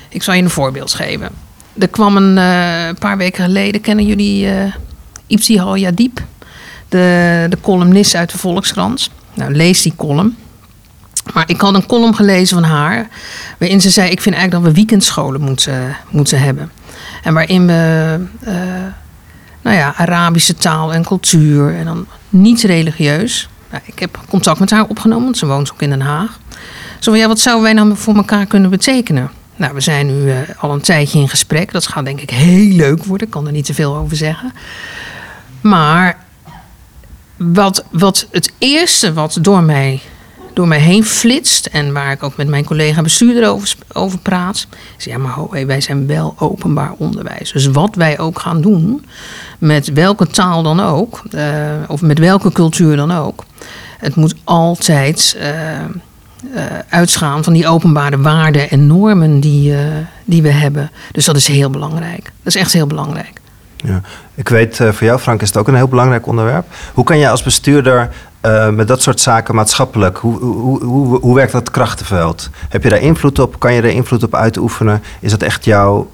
Ik 0.10 0.24
zal 0.24 0.34
je 0.34 0.42
een 0.42 0.50
voorbeeld 0.50 0.94
geven. 0.94 1.30
Er 1.78 1.88
kwam 1.88 2.18
een 2.18 2.38
eh, 2.38 3.00
paar 3.00 3.18
weken 3.18 3.44
geleden, 3.44 3.82
kennen 3.82 4.06
jullie 4.06 4.50
eh 4.50 4.74
Ibtihal 5.28 5.76
Yadib? 5.76 6.20
De, 6.90 7.46
de 7.50 7.58
columnist 7.62 8.16
uit 8.16 8.32
de 8.32 8.38
Volkskrant. 8.38 9.10
Nou, 9.34 9.54
lees 9.54 9.82
die 9.82 9.94
column. 9.96 10.36
Maar 11.34 11.44
ik 11.50 11.62
had 11.62 11.74
een 11.74 11.86
column 11.86 12.16
gelezen 12.16 12.62
van 12.62 12.70
haar, 12.70 13.08
waarin 13.58 13.82
ze 13.82 13.90
zei: 13.90 14.10
Ik 14.10 14.22
vind 14.22 14.36
eigenlijk 14.36 14.66
dat 14.66 14.74
we 14.74 14.80
weekendscholen 14.80 15.42
moeten, 15.42 15.98
moeten 16.10 16.40
hebben. 16.40 16.72
En 17.24 17.34
waarin 17.34 17.68
we, 17.68 18.20
eh, 18.40 18.54
nou 19.62 19.76
ja, 19.76 19.94
Arabische 19.96 20.56
taal 20.56 20.94
en 20.94 21.06
cultuur 21.06 21.76
en 21.76 21.86
dan 21.86 22.06
niet 22.30 22.62
religieus. 22.62 23.50
Nou, 23.72 23.84
ik 23.86 24.00
heb 24.00 24.20
contact 24.30 24.60
met 24.60 24.70
haar 24.70 24.86
opgenomen, 24.88 25.24
want 25.24 25.38
ze 25.38 25.46
woont 25.46 25.72
ook 25.72 25.82
in 25.82 25.90
Den 25.90 26.02
Haag. 26.02 26.40
Zo 27.00 27.12
van 27.12 27.20
ja, 27.20 27.28
wat 27.28 27.40
zouden 27.40 27.64
wij 27.64 27.74
nou 27.74 27.98
voor 27.98 28.16
elkaar 28.16 28.46
kunnen 28.46 28.70
betekenen? 28.70 29.32
Nou, 29.56 29.74
we 29.74 29.82
zijn 29.82 30.08
nu 30.08 30.32
eh, 30.32 30.38
al 30.58 30.74
een 30.74 30.82
tijdje 30.82 31.20
in 31.20 31.30
gesprek. 31.30 31.72
Dat 31.72 31.88
gaat 31.88 32.06
denk 32.06 32.22
ik 32.22 32.30
heel 32.30 32.76
leuk 32.76 33.04
worden. 33.04 33.28
Ik 33.28 33.34
kan 33.34 33.46
er 33.46 33.52
niet 33.52 33.66
te 33.66 33.74
veel 33.74 33.96
over 33.96 34.18
zeggen. 34.18 34.54
Maar 35.62 36.18
wat, 37.38 37.86
wat 37.92 38.28
het 38.32 38.52
eerste 38.58 39.14
wat 39.14 39.38
door 39.42 39.64
mij 39.64 40.02
door 40.58 40.68
mij 40.68 40.80
heen 40.80 41.06
flitst. 41.06 41.66
En 41.66 41.94
waar 41.94 42.12
ik 42.12 42.24
ook 42.24 42.38
met 42.38 42.48
mijn 42.48 42.66
collega 42.66 43.02
bestuurder 43.02 43.50
over, 43.50 43.76
over 43.94 44.20
praat. 44.20 44.68
Is 44.98 45.06
ja, 45.06 45.18
maar 45.18 45.32
ho, 45.32 45.50
wij 45.66 45.82
zijn 45.82 46.08
wel 46.08 46.36
openbaar 46.40 46.94
onderwijs. 46.98 47.52
Dus 47.52 47.66
wat 47.68 47.96
wij 47.96 48.20
ook 48.20 48.40
gaan 48.40 48.62
doen, 48.62 49.06
met 49.60 49.94
welke 49.94 50.28
taal 50.28 50.64
dan 50.64 50.80
ook, 50.80 51.24
eh, 51.32 51.44
of 51.88 52.02
met 52.02 52.20
welke 52.20 52.52
cultuur 52.52 52.96
dan 52.96 53.12
ook. 53.12 53.46
Het 53.98 54.16
moet 54.16 54.36
altijd 54.44 55.38
uitgaan 56.90 57.44
van 57.44 57.54
die 57.54 57.68
openbare 57.68 58.22
waarden 58.22 58.70
en 58.70 58.88
normen 58.88 59.40
die, 59.40 59.76
die 60.26 60.42
we 60.42 60.52
hebben. 60.52 60.92
Dus 61.12 61.26
dat 61.26 61.36
is 61.36 61.48
heel 61.48 61.70
belangrijk. 61.70 62.24
Dat 62.24 62.56
is 62.56 62.56
echt 62.56 62.74
heel 62.74 62.88
belangrijk. 62.88 63.42
Ja. 63.76 64.02
Ik 64.36 64.50
weet, 64.50 64.76
voor 64.76 65.08
jou 65.08 65.20
Frank 65.20 65.42
is 65.42 65.48
het 65.48 65.58
ook 65.58 65.68
een 65.68 65.76
heel 65.76 65.88
belangrijk 65.88 66.28
onderwerp. 66.28 66.66
Hoe 66.94 67.04
kan 67.04 67.20
jij 67.20 67.32
als 67.32 67.44
bestuurder 67.44 68.10
eh, 68.42 68.70
met 68.70 68.88
dat 68.88 69.02
soort 69.02 69.20
zaken 69.20 69.56
maatschappelijk, 69.56 70.18
hoe, 70.18 70.40
hoe, 70.40 70.84
hoe, 70.84 71.20
hoe 71.20 71.36
werkt 71.36 71.52
dat 71.52 71.72
krachtenveld? 71.72 72.50
Heb 72.70 72.84
je 72.84 72.90
daar 72.90 73.02
invloed 73.02 73.40
op? 73.40 73.60
Kan 73.60 73.74
je 73.74 73.82
er 73.82 73.90
invloed 73.90 74.24
op 74.24 74.36
uitoefenen? 74.36 75.04
Is 75.20 75.32
dat 75.32 75.42
echt 75.42 75.66
jouw, 75.66 76.12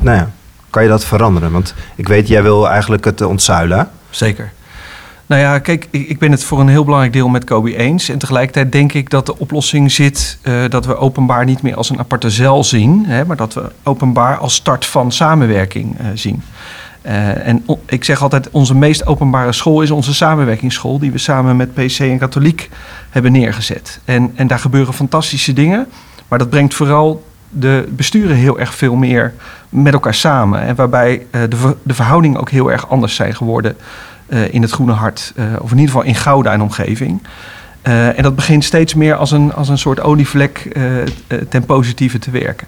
nou 0.00 0.16
ja, 0.16 0.30
kan 0.70 0.82
je 0.82 0.88
dat 0.88 1.04
veranderen? 1.04 1.52
Want 1.52 1.74
ik 1.94 2.08
weet, 2.08 2.28
jij 2.28 2.42
wil 2.42 2.68
eigenlijk 2.68 3.04
het 3.04 3.20
eh, 3.20 3.28
ontzuilen. 3.28 3.90
Zeker. 4.10 4.52
Nou 5.26 5.42
ja, 5.42 5.58
kijk, 5.58 5.88
ik 5.90 6.18
ben 6.18 6.30
het 6.30 6.44
voor 6.44 6.60
een 6.60 6.68
heel 6.68 6.84
belangrijk 6.84 7.14
deel 7.14 7.28
met 7.28 7.44
Kobe 7.44 7.76
eens. 7.76 8.08
En 8.08 8.18
tegelijkertijd 8.18 8.72
denk 8.72 8.92
ik 8.92 9.10
dat 9.10 9.26
de 9.26 9.38
oplossing 9.38 9.92
zit 9.92 10.38
eh, 10.42 10.54
dat 10.68 10.86
we 10.86 10.96
openbaar 10.96 11.44
niet 11.44 11.62
meer 11.62 11.76
als 11.76 11.90
een 11.90 11.98
aparte 11.98 12.30
cel 12.30 12.64
zien, 12.64 13.04
hè, 13.06 13.24
maar 13.24 13.36
dat 13.36 13.54
we 13.54 13.70
openbaar 13.82 14.36
als 14.36 14.54
start 14.54 14.86
van 14.86 15.12
samenwerking 15.12 15.96
zien. 16.14 16.42
Eh, 17.02 17.46
en 17.46 17.64
ik 17.86 18.04
zeg 18.04 18.22
altijd, 18.22 18.50
onze 18.50 18.74
meest 18.74 19.06
openbare 19.06 19.52
school 19.52 19.82
is 19.82 19.90
onze 19.90 20.14
samenwerkingsschool, 20.14 20.98
die 20.98 21.12
we 21.12 21.18
samen 21.18 21.56
met 21.56 21.74
PC 21.74 21.98
en 21.98 22.18
Katholiek 22.18 22.70
hebben 23.10 23.32
neergezet. 23.32 24.00
En, 24.04 24.32
en 24.34 24.46
daar 24.46 24.58
gebeuren 24.58 24.94
fantastische 24.94 25.52
dingen, 25.52 25.86
maar 26.28 26.38
dat 26.38 26.50
brengt 26.50 26.74
vooral 26.74 27.24
de 27.48 27.88
besturen 27.90 28.36
heel 28.36 28.58
erg 28.58 28.74
veel 28.74 28.94
meer 28.94 29.34
met 29.68 29.92
elkaar 29.92 30.14
samen. 30.14 30.60
En 30.60 30.74
waarbij 30.74 31.26
eh, 31.30 31.40
de, 31.48 31.76
de 31.82 31.94
verhoudingen 31.94 32.40
ook 32.40 32.50
heel 32.50 32.72
erg 32.72 32.88
anders 32.88 33.14
zijn 33.14 33.34
geworden 33.34 33.76
eh, 34.26 34.54
in 34.54 34.62
het 34.62 34.70
Groene 34.70 34.92
Hart. 34.92 35.32
of 35.36 35.70
in 35.70 35.78
ieder 35.78 35.94
geval 35.94 36.08
in 36.08 36.14
Gouda 36.14 36.52
en 36.52 36.62
omgeving. 36.62 37.22
En 37.82 38.22
dat 38.22 38.34
begint 38.34 38.64
steeds 38.64 38.94
meer 38.94 39.14
als 39.14 39.30
een, 39.30 39.54
als 39.54 39.68
een 39.68 39.78
soort 39.78 40.00
olievlek 40.00 40.76
ten 41.48 41.64
positieve 41.64 42.18
te 42.18 42.30
werken. 42.30 42.66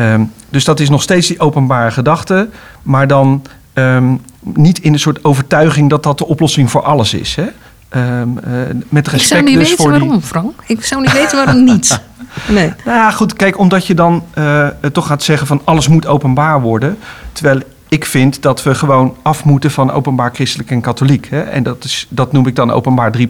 Ehm, 0.00 0.22
dus 0.48 0.64
dat 0.64 0.80
is 0.80 0.90
nog 0.90 1.02
steeds 1.02 1.26
die 1.26 1.40
openbare 1.40 1.90
gedachte, 1.90 2.48
maar 2.82 3.06
dan 3.06 3.42
ehm, 3.72 4.14
niet 4.40 4.78
in 4.78 4.92
een 4.92 4.98
soort 4.98 5.24
overtuiging 5.24 5.90
dat 5.90 6.02
dat 6.02 6.18
de 6.18 6.26
oplossing 6.26 6.70
voor 6.70 6.82
alles 6.82 7.14
is. 7.14 7.34
Hè? 7.34 7.46
Ehm, 7.88 8.38
eh, 8.38 8.52
met 8.88 9.06
Ik 9.06 9.12
respect 9.12 9.26
zou 9.26 9.42
niet 9.42 9.58
dus 9.58 9.68
weten 9.68 9.84
voor 9.84 9.92
die. 9.92 10.00
waarom, 10.00 10.22
Frank. 10.22 10.52
Ik 10.66 10.84
zou 10.84 11.00
niet 11.00 11.12
weten 11.12 11.36
waarom 11.44 11.64
niet. 11.64 12.00
Nee. 12.48 12.72
Nou 12.84 12.98
ja, 12.98 13.10
goed, 13.10 13.34
kijk, 13.34 13.58
omdat 13.58 13.86
je 13.86 13.94
dan 13.94 14.24
eh, 14.34 14.66
toch 14.92 15.06
gaat 15.06 15.22
zeggen 15.22 15.46
van 15.46 15.60
alles 15.64 15.88
moet 15.88 16.06
openbaar 16.06 16.60
worden. 16.60 16.98
Terwijl 17.32 17.60
ik 17.90 18.04
vind 18.04 18.42
dat 18.42 18.62
we 18.62 18.74
gewoon 18.74 19.16
af 19.22 19.44
moeten 19.44 19.70
van 19.70 19.90
openbaar 19.90 20.30
christelijk 20.34 20.70
en 20.70 20.80
katholiek. 20.80 21.26
Hè? 21.30 21.40
En 21.40 21.62
dat, 21.62 21.84
is, 21.84 22.06
dat 22.08 22.32
noem 22.32 22.46
ik 22.46 22.56
dan 22.56 22.70
openbaar 22.70 23.16
3.0. 23.18 23.24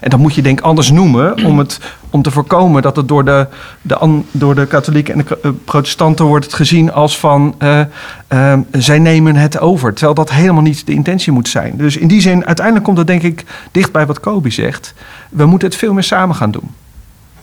En 0.00 0.10
dat 0.10 0.18
moet 0.18 0.34
je 0.34 0.42
denk 0.42 0.58
ik 0.58 0.64
anders 0.64 0.90
noemen 0.90 1.44
om, 1.44 1.58
het, 1.58 1.80
om 2.10 2.22
te 2.22 2.30
voorkomen 2.30 2.82
dat 2.82 2.96
het 2.96 3.08
door 3.08 3.24
de, 3.24 3.46
de, 3.82 4.20
door 4.30 4.54
de 4.54 4.66
katholieken 4.66 5.14
en 5.14 5.24
de 5.28 5.38
eh, 5.42 5.50
protestanten 5.64 6.24
wordt 6.24 6.44
het 6.44 6.54
gezien 6.54 6.92
als 6.92 7.18
van 7.18 7.54
eh, 7.58 7.80
eh, 8.26 8.58
zij 8.70 8.98
nemen 8.98 9.36
het 9.36 9.58
over. 9.58 9.92
Terwijl 9.92 10.14
dat 10.14 10.30
helemaal 10.30 10.62
niet 10.62 10.86
de 10.86 10.92
intentie 10.92 11.32
moet 11.32 11.48
zijn. 11.48 11.76
Dus 11.76 11.96
in 11.96 12.08
die 12.08 12.20
zin, 12.20 12.46
uiteindelijk 12.46 12.84
komt 12.86 12.98
het 12.98 13.06
denk 13.06 13.22
ik 13.22 13.44
dicht 13.70 13.92
bij 13.92 14.06
wat 14.06 14.20
Kobi 14.20 14.50
zegt. 14.50 14.94
We 15.30 15.46
moeten 15.46 15.68
het 15.68 15.76
veel 15.76 15.92
meer 15.92 16.02
samen 16.02 16.34
gaan 16.34 16.50
doen. 16.50 16.70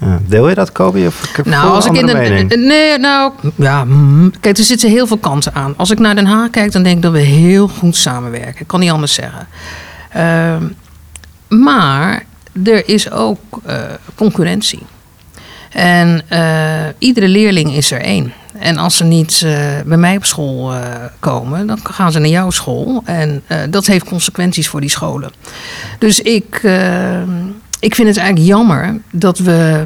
Ja. 0.01 0.19
Deel 0.27 0.49
je 0.49 0.55
dat, 0.55 0.71
Kobe? 0.71 1.05
Of 1.07 1.37
ik 1.37 1.45
Nou, 1.45 1.71
als 1.71 1.85
ik 1.85 1.93
in 1.93 2.05
de. 2.05 2.55
Nee, 2.57 2.97
nou, 2.97 3.31
ja. 3.55 3.83
mm, 3.83 4.31
Kijk, 4.39 4.57
er 4.57 4.63
zitten 4.63 4.89
heel 4.89 5.07
veel 5.07 5.17
kanten 5.17 5.53
aan. 5.53 5.73
Als 5.77 5.91
ik 5.91 5.99
naar 5.99 6.15
Den 6.15 6.25
Haag 6.25 6.49
kijk, 6.49 6.71
dan 6.71 6.83
denk 6.83 6.95
ik 6.95 7.01
dat 7.01 7.11
we 7.11 7.19
heel 7.19 7.67
goed 7.67 7.95
samenwerken. 7.95 8.61
Ik 8.61 8.67
kan 8.67 8.79
niet 8.79 8.91
anders 8.91 9.13
zeggen. 9.13 9.47
Ehm, 10.09 10.63
maar 11.61 12.25
er 12.63 12.89
is 12.89 13.11
ook 13.11 13.39
eh, 13.65 13.79
concurrentie. 14.15 14.81
En 15.71 16.21
eh, 16.27 16.87
iedere 16.97 17.27
leerling 17.27 17.73
is 17.73 17.91
er 17.91 18.01
één. 18.01 18.33
En 18.59 18.77
als 18.77 18.97
ze 18.97 19.03
niet 19.03 19.41
eh, 19.45 19.53
bij 19.85 19.97
mij 19.97 20.15
op 20.17 20.25
school 20.25 20.73
komen, 21.19 21.67
dan 21.67 21.79
gaan 21.83 22.11
ze 22.11 22.19
naar 22.19 22.29
jouw 22.29 22.49
school. 22.49 23.01
En 23.05 23.43
dat 23.69 23.85
heeft 23.85 24.05
consequenties 24.05 24.67
voor 24.67 24.81
die 24.81 24.89
scholen. 24.89 25.31
Dus 25.99 26.19
ik, 26.19 26.59
eh, 26.63 27.21
ik 27.81 27.95
vind 27.95 28.07
het 28.07 28.17
eigenlijk 28.17 28.47
jammer 28.47 29.01
dat 29.11 29.37
we, 29.37 29.85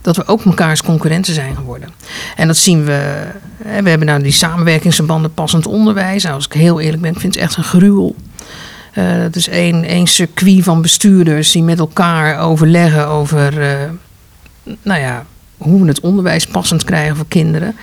dat 0.00 0.16
we 0.16 0.26
ook 0.26 0.44
mekaars 0.44 0.82
concurrenten 0.82 1.34
zijn 1.34 1.56
geworden. 1.56 1.88
En 2.36 2.46
dat 2.46 2.56
zien 2.56 2.84
we. 2.84 3.26
We 3.56 3.88
hebben 3.88 4.06
nou 4.06 4.22
die 4.22 4.32
samenwerkingsverbanden 4.32 5.34
passend 5.34 5.66
onderwijs. 5.66 6.22
Nou, 6.22 6.34
als 6.34 6.46
ik 6.46 6.52
heel 6.52 6.80
eerlijk 6.80 7.02
ben, 7.02 7.12
ik 7.12 7.20
vind 7.20 7.34
het 7.34 7.44
echt 7.44 7.56
een 7.56 7.64
gruwel. 7.64 8.14
Eh, 8.92 9.04
het 9.06 9.36
is 9.36 9.48
één, 9.48 9.84
één 9.84 10.06
circuit 10.06 10.64
van 10.64 10.82
bestuurders 10.82 11.50
die 11.50 11.62
met 11.62 11.78
elkaar 11.78 12.38
overleggen 12.38 13.06
over 13.06 13.62
eh, 13.62 13.88
nou 14.82 15.00
ja, 15.00 15.24
hoe 15.56 15.80
we 15.82 15.88
het 15.88 16.00
onderwijs 16.00 16.46
passend 16.46 16.84
krijgen 16.84 17.16
voor 17.16 17.28
kinderen. 17.28 17.76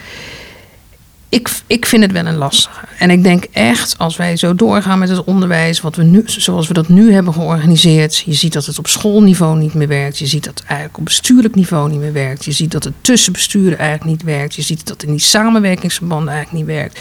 Ik, 1.29 1.49
ik 1.67 1.85
vind 1.85 2.03
het 2.03 2.11
wel 2.11 2.25
een 2.25 2.35
lastige. 2.37 2.85
En 2.99 3.09
ik 3.09 3.23
denk 3.23 3.43
echt, 3.51 3.95
als 3.97 4.17
wij 4.17 4.35
zo 4.37 4.55
doorgaan 4.55 4.99
met 4.99 5.09
het 5.09 5.23
onderwijs, 5.23 5.81
wat 5.81 5.95
we 5.95 6.03
nu, 6.03 6.23
zoals 6.25 6.67
we 6.67 6.73
dat 6.73 6.87
nu 6.89 7.13
hebben 7.13 7.33
georganiseerd. 7.33 8.17
Je 8.25 8.33
ziet 8.33 8.53
dat 8.53 8.65
het 8.65 8.79
op 8.79 8.87
schoolniveau 8.87 9.57
niet 9.57 9.73
meer 9.73 9.87
werkt. 9.87 10.17
Je 10.17 10.25
ziet 10.25 10.43
dat 10.43 10.59
het 10.59 10.67
eigenlijk 10.67 10.97
op 10.97 11.05
bestuurlijk 11.05 11.55
niveau 11.55 11.89
niet 11.89 11.99
meer 11.99 12.13
werkt. 12.13 12.45
Je 12.45 12.51
ziet 12.51 12.71
dat 12.71 12.83
het 12.83 12.93
tussen 13.01 13.33
besturen 13.33 13.77
eigenlijk 13.77 14.09
niet 14.09 14.23
werkt. 14.23 14.55
Je 14.55 14.61
ziet 14.61 14.87
dat 14.87 15.03
in 15.03 15.11
die 15.11 15.19
samenwerkingsverbanden 15.19 16.33
eigenlijk 16.33 16.65
niet 16.65 16.75
werkt. 16.75 16.99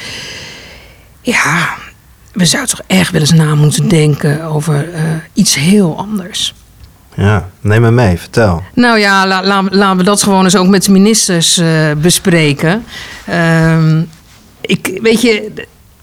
Ja, 1.20 1.68
we 2.32 2.44
zouden 2.44 2.76
toch 2.76 2.84
echt 2.86 3.10
wel 3.10 3.20
eens 3.20 3.32
na 3.32 3.54
moeten 3.54 3.88
denken 3.88 4.42
over 4.42 4.92
eh, 4.92 5.02
iets 5.32 5.54
heel 5.54 5.98
anders. 5.98 6.54
Ja, 7.14 7.48
neem 7.60 7.80
me 7.82 7.90
mee, 7.90 8.18
vertel. 8.18 8.62
Nou 8.74 8.98
ja, 8.98 9.26
la- 9.26 9.44
la- 9.44 9.64
laten 9.70 9.96
we 9.96 10.02
dat 10.04 10.22
gewoon 10.22 10.44
eens 10.44 10.56
ook 10.56 10.66
met 10.68 10.84
de 10.84 10.92
ministers 10.92 11.58
eh, 11.58 11.90
bespreken. 11.96 12.84
Ehm, 13.26 14.02
ik, 14.66 14.98
weet 15.02 15.20
je, 15.20 15.52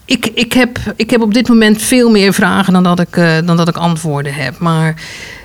ik, 0.06 0.26
ik, 0.26 0.54
heb, 0.54 0.80
ik 0.96 1.10
heb 1.10 1.22
op 1.22 1.34
dit 1.34 1.48
moment 1.48 1.82
veel 1.82 2.10
meer 2.10 2.34
vragen 2.34 2.74
dan 2.74 2.84
dat 2.84 3.00
ik, 3.00 3.18
eh, 3.18 3.38
dan 3.46 3.58
dat 3.58 3.68
ik 3.68 3.78
antwoorden 3.78 4.34
heb. 4.34 4.58
Maar 4.60 5.02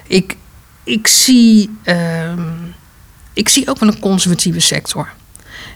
ik, 0.06 0.36
ik, 0.84 1.06
zie, 1.06 1.70
ehm, 1.82 2.40
ik 3.32 3.48
zie 3.48 3.68
ook 3.68 3.80
een 3.80 3.98
conservatieve 3.98 4.60
sector. 4.60 5.08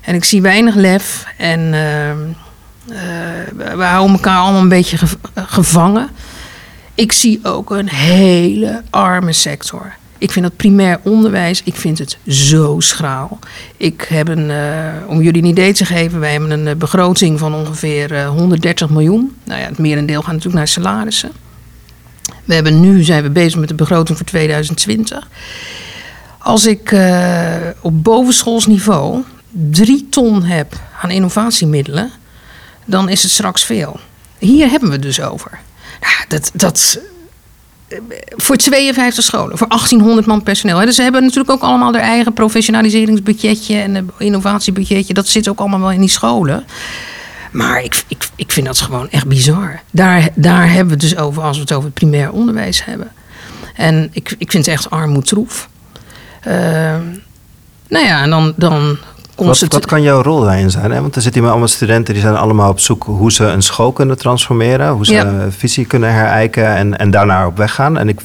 En 0.03 0.15
ik 0.15 0.25
zie 0.25 0.43
weinig 0.43 0.75
lef 0.75 1.25
en 1.37 1.61
eh, 1.61 2.13
we- 3.57 3.83
houden 3.85 4.15
elkaar 4.17 4.39
allemaal 4.39 4.61
een 4.61 4.69
beetje 4.69 4.97
gev- 4.99 5.15
gevangen. 5.35 6.09
Ik 6.95 7.13
zie 7.13 7.41
ook 7.43 7.71
een 7.71 7.89
hele 7.89 8.83
arme 8.91 9.33
sector. 9.33 9.93
Ik 10.23 10.31
vind 10.31 10.45
dat 10.45 10.57
primair 10.57 11.01
onderwijs, 11.03 11.63
ik 11.65 11.77
vind 11.77 11.99
het 11.99 12.19
zo 12.27 12.81
schraal. 12.81 13.39
Ik 13.77 14.07
heb 14.09 14.29
een, 14.29 14.51
eh, 14.51 14.93
om 15.07 15.23
jullie 15.23 15.43
een 15.43 15.49
idee 15.49 15.73
te 15.73 15.85
geven, 15.85 16.21
wij 16.21 16.33
hebben 16.33 16.51
een 16.51 16.67
eh, 16.67 16.75
begroting 16.75 17.39
van 17.39 17.55
ongeveer 17.55 18.15
eh, 18.15 18.29
130 18.29 18.91
miljoen. 18.91 19.37
Nou 19.45 19.61
ja, 19.61 19.67
het 19.67 19.79
merendeel 19.79 20.21
gaat 20.21 20.33
natuurlijk 20.33 20.57
naar 20.57 20.69
salarissen. 20.69 21.33
We 22.45 22.55
hebben 22.55 22.81
nu 22.81 23.03
zijn 23.03 23.23
we 23.23 23.31
bezig 23.31 23.61
met 23.61 23.69
de 23.69 23.75
begroting 23.75 24.17
voor 24.17 24.27
2020. 24.27 25.29
Als 26.39 26.67
ik 26.67 26.93
eh, 26.93 27.57
op 27.81 28.05
bovenschoolsniveau 28.05 29.23
drie 29.51 30.09
ton 30.09 30.43
heb 30.43 30.81
aan 31.01 31.11
innovatiemiddelen, 31.11 32.11
dan 32.85 33.09
is 33.09 33.23
het 33.23 33.31
straks 33.31 33.65
veel. 33.65 34.01
Hier 34.39 34.71
hebben 34.71 34.89
we 34.89 34.95
het 34.95 35.05
dus 35.05 35.21
over. 35.21 35.59
Dat, 36.29 36.51
dat, 36.55 36.99
eh, 36.99 37.05
voor 38.37 38.57
52 38.57 39.25
scholen, 39.25 39.59
voor 39.59 39.69
1800 39.69 40.27
man 40.27 40.43
personeel. 40.43 40.79
Dus 40.79 40.95
ze 40.95 41.03
hebben 41.03 41.23
natuurlijk 41.23 41.51
ook 41.51 41.63
allemaal 41.63 41.93
hun 41.93 42.03
eigen 42.03 42.33
professionaliseringsbudgetje 42.33 43.77
en 43.77 44.11
innovatiebudgetje. 44.19 45.15
Dat 45.15 45.29
zit 45.29 45.49
ook 45.49 45.59
allemaal 45.59 45.81
wel 45.81 45.91
in 45.91 46.01
die 46.01 46.09
scholen. 46.09 46.65
Maar 47.53 47.83
ik, 47.83 48.05
ik, 48.09 48.29
ik 48.37 48.53
vind 48.53 48.67
dat 48.67 48.81
gewoon 48.81 49.11
echt 49.11 49.27
bizar. 49.27 49.81
Daar, 49.91 50.29
daar 50.35 50.67
hebben 50.67 50.87
we 50.87 50.93
het 50.93 51.01
dus 51.01 51.17
over 51.17 51.43
als 51.43 51.57
we 51.57 51.63
het 51.63 51.73
over 51.73 51.85
het 51.85 51.95
primair 51.95 52.31
onderwijs 52.31 52.85
hebben. 52.85 53.13
En 53.75 54.09
ik, 54.13 54.35
ik 54.39 54.51
vind 54.51 54.67
het 54.67 54.75
echt 54.75 54.91
armoedtroef. 54.91 55.69
Ehm 56.41 57.05
nou 57.93 58.07
ja, 58.07 58.23
en 58.23 58.31
dan, 58.31 58.53
dan 58.57 58.99
Wat, 59.47 59.73
wat 59.73 59.87
kan 59.87 60.03
jouw 60.03 60.23
rol 60.23 60.41
daarin 60.41 60.71
zijn? 60.71 60.91
Hè? 60.91 61.01
Want 61.01 61.17
er 61.17 61.23
zitten 61.23 61.41
hier 61.41 61.51
allemaal 61.51 61.69
studenten 61.69 62.15
die 62.15 62.23
zijn 62.23 62.37
allemaal 62.37 62.71
op 62.71 62.81
zoek 62.81 63.05
hoe 63.05 63.33
ze 63.33 63.45
een 63.45 63.63
school 63.63 63.93
kunnen 63.93 64.19
transformeren, 64.19 64.91
hoe 64.91 65.07
ze 65.07 65.13
Ja. 65.13 65.47
visie 65.51 65.85
kunnen 65.87 66.13
herijken 66.13 66.67
en, 66.77 66.99
en 66.99 67.11
daarnaar 67.11 67.47
op 67.47 67.57
weg 67.57 67.75
gaan. 67.75 67.99
En 67.99 68.09
ik, 68.09 68.21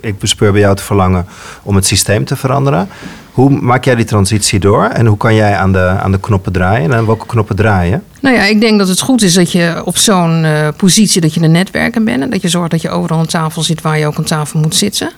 ik, 0.00 0.18
bespeur 0.18 0.50
bij 0.52 0.60
jou 0.60 0.72
het 0.72 0.82
verlangen 0.82 1.26
om 1.62 1.74
het 1.74 1.86
systeem 1.86 2.24
te 2.24 2.36
veranderen. 2.36 2.88
Hoe 3.32 3.50
maak 3.50 3.84
jij 3.84 3.94
die 3.94 4.04
transitie 4.04 4.58
door 4.58 4.84
en 4.84 5.06
hoe 5.06 5.16
kan 5.16 5.34
jij 5.34 5.56
aan 5.56 5.72
de, 5.72 5.86
aan 6.02 6.12
de 6.12 6.20
knoppen 6.20 6.52
draaien 6.52 6.90
en 6.90 6.96
aan 6.98 7.06
welke 7.06 7.26
knoppen 7.26 7.56
draaien? 7.56 8.02
Nou 8.20 8.36
ja, 8.36 8.42
ik 8.42 8.60
denk 8.60 8.78
dat 8.78 8.88
het 8.88 9.00
goed 9.00 9.22
is 9.22 9.34
dat 9.34 9.52
je 9.52 9.82
op 9.84 9.96
zo'n 9.96 10.44
eh, 10.44 10.68
positie 10.76 11.20
dat 11.20 11.34
je 11.34 11.42
een 11.42 11.50
netwerker 11.50 12.02
bent. 12.02 12.22
En 12.22 12.30
dat 12.30 12.42
je 12.42 12.48
zorgt 12.48 12.70
dat 12.70 12.82
je 12.82 12.90
overal 12.90 13.18
aan 13.18 13.26
tafel 13.26 13.62
zit 13.62 13.82
waar 13.82 13.98
je 13.98 14.06
ook 14.06 14.16
aan 14.16 14.24
tafel 14.24 14.60
moet 14.60 14.74
zitten. 14.74 15.10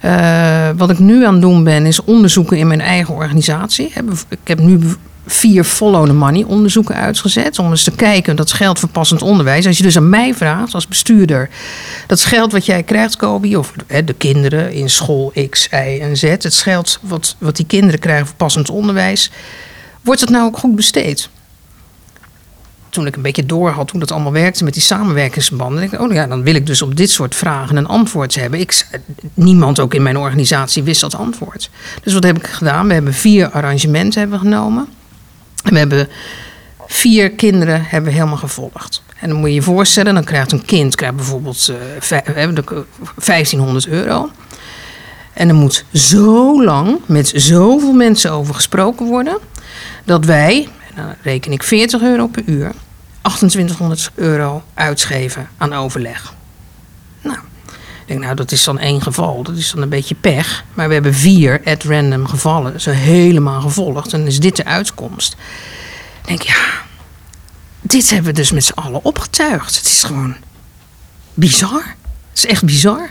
Eh, 0.00 0.68
wat 0.76 0.90
ik 0.90 0.98
nu 0.98 1.24
aan 1.24 1.32
het 1.32 1.42
doen 1.42 1.64
ben, 1.64 1.86
is 1.86 2.04
onderzoeken 2.04 2.56
in 2.56 2.66
mijn 2.66 2.80
eigen 2.80 3.14
organisatie. 3.14 3.92
Ik 4.28 4.38
heb 4.44 4.58
nu 4.58 4.80
vier 5.26 5.64
follow 5.64 6.06
the 6.06 6.12
money 6.12 6.44
onderzoeken 6.44 6.94
uitgezet. 6.94 7.58
Om 7.58 7.70
eens 7.70 7.84
te 7.84 7.90
kijken, 7.90 8.36
dat 8.36 8.52
geld 8.52 8.78
voor 8.78 8.88
passend 8.88 9.22
onderwijs. 9.22 9.66
Als 9.66 9.76
je 9.76 9.82
dus 9.82 9.96
aan 9.96 10.08
mij 10.08 10.34
vraagt 10.34 10.74
als 10.74 10.88
bestuurder. 10.88 11.48
Dat 12.06 12.24
geld 12.24 12.52
wat 12.52 12.66
jij 12.66 12.82
krijgt, 12.82 13.16
Kobi, 13.16 13.56
of 13.56 13.72
de 14.04 14.14
kinderen 14.18 14.72
in 14.72 14.90
school 14.90 15.32
X, 15.50 15.68
Y 15.70 15.98
en 16.00 16.16
Z. 16.16 16.22
Het 16.22 16.54
geld 16.54 16.98
wat, 17.02 17.36
wat 17.38 17.56
die 17.56 17.66
kinderen 17.66 18.00
krijgen 18.00 18.26
voor 18.26 18.36
passend 18.36 18.70
onderwijs. 18.70 19.30
Wordt 20.02 20.20
het 20.20 20.30
nou 20.30 20.44
ook 20.44 20.58
goed 20.58 20.76
besteed? 20.76 21.28
Toen 22.90 23.06
ik 23.06 23.16
een 23.16 23.22
beetje 23.22 23.46
door 23.46 23.70
had 23.70 23.90
hoe 23.90 24.00
dat 24.00 24.10
allemaal 24.10 24.32
werkte 24.32 24.64
met 24.64 24.72
die 24.72 24.82
samenwerkingsverbanden. 24.82 25.80
Denk 25.80 25.92
ik, 25.92 26.00
oh 26.00 26.12
ja, 26.12 26.26
dan 26.26 26.42
wil 26.42 26.54
ik 26.54 26.66
dus 26.66 26.82
op 26.82 26.96
dit 26.96 27.10
soort 27.10 27.34
vragen 27.34 27.76
een 27.76 27.86
antwoord 27.86 28.34
hebben. 28.34 28.60
Ik, 28.60 28.86
niemand 29.34 29.80
ook 29.80 29.94
in 29.94 30.02
mijn 30.02 30.18
organisatie 30.18 30.82
wist 30.82 31.00
dat 31.00 31.14
antwoord. 31.14 31.70
Dus 32.02 32.12
wat 32.12 32.22
heb 32.22 32.38
ik 32.38 32.46
gedaan? 32.46 32.86
We 32.86 32.94
hebben 32.94 33.14
vier 33.14 33.50
arrangementen 33.50 34.20
hebben 34.20 34.38
genomen. 34.38 34.88
En 35.62 35.72
we 35.72 35.78
hebben 35.78 36.08
vier 36.86 37.30
kinderen 37.30 37.84
hebben 37.84 38.12
helemaal 38.12 38.36
gevolgd. 38.36 39.02
En 39.20 39.28
dan 39.28 39.38
moet 39.38 39.48
je 39.48 39.54
je 39.54 39.62
voorstellen, 39.62 40.14
dan 40.14 40.24
krijgt 40.24 40.52
een 40.52 40.64
kind 40.64 40.94
krijgt 40.94 41.16
bijvoorbeeld 41.16 41.70
uh, 42.10 42.18
eh, 42.18 42.84
1500 43.16 43.86
euro. 43.86 44.30
En 45.32 45.48
er 45.48 45.54
moet 45.54 45.84
zo 45.92 46.64
lang 46.64 46.98
met 47.06 47.32
zoveel 47.34 47.92
mensen 47.92 48.32
over 48.32 48.54
gesproken 48.54 49.06
worden, 49.06 49.38
dat 50.04 50.24
wij, 50.24 50.68
dan 50.98 51.14
reken 51.22 51.52
ik 51.52 51.62
40 51.62 52.02
euro 52.02 52.26
per 52.26 52.42
uur, 52.46 52.72
2800 53.22 54.10
euro 54.14 54.62
uitgeven 54.74 55.48
aan 55.56 55.72
overleg. 55.72 56.34
Nou, 57.22 57.36
ik 57.36 58.06
denk, 58.06 58.20
nou, 58.20 58.34
dat 58.34 58.52
is 58.52 58.64
dan 58.64 58.78
één 58.78 59.02
geval. 59.02 59.42
Dat 59.42 59.56
is 59.56 59.70
dan 59.70 59.82
een 59.82 59.88
beetje 59.88 60.14
pech. 60.14 60.64
Maar 60.74 60.88
we 60.88 60.94
hebben 60.94 61.14
vier 61.14 61.60
at 61.64 61.82
random 61.82 62.26
gevallen. 62.26 62.80
Ze 62.80 62.90
helemaal 62.90 63.60
gevolgd. 63.60 64.12
En 64.12 64.26
is 64.26 64.40
dit 64.40 64.56
de 64.56 64.64
uitkomst. 64.64 65.36
Ik 66.20 66.26
denk, 66.26 66.42
ja, 66.42 66.64
dit 67.80 68.10
hebben 68.10 68.30
we 68.30 68.36
dus 68.38 68.50
met 68.50 68.64
z'n 68.64 68.72
allen 68.72 69.04
opgetuigd. 69.04 69.76
Het 69.76 69.86
is 69.86 70.02
gewoon 70.02 70.36
bizar. 71.34 71.94
Het 72.28 72.38
is 72.38 72.46
echt 72.46 72.64
bizar. 72.64 73.10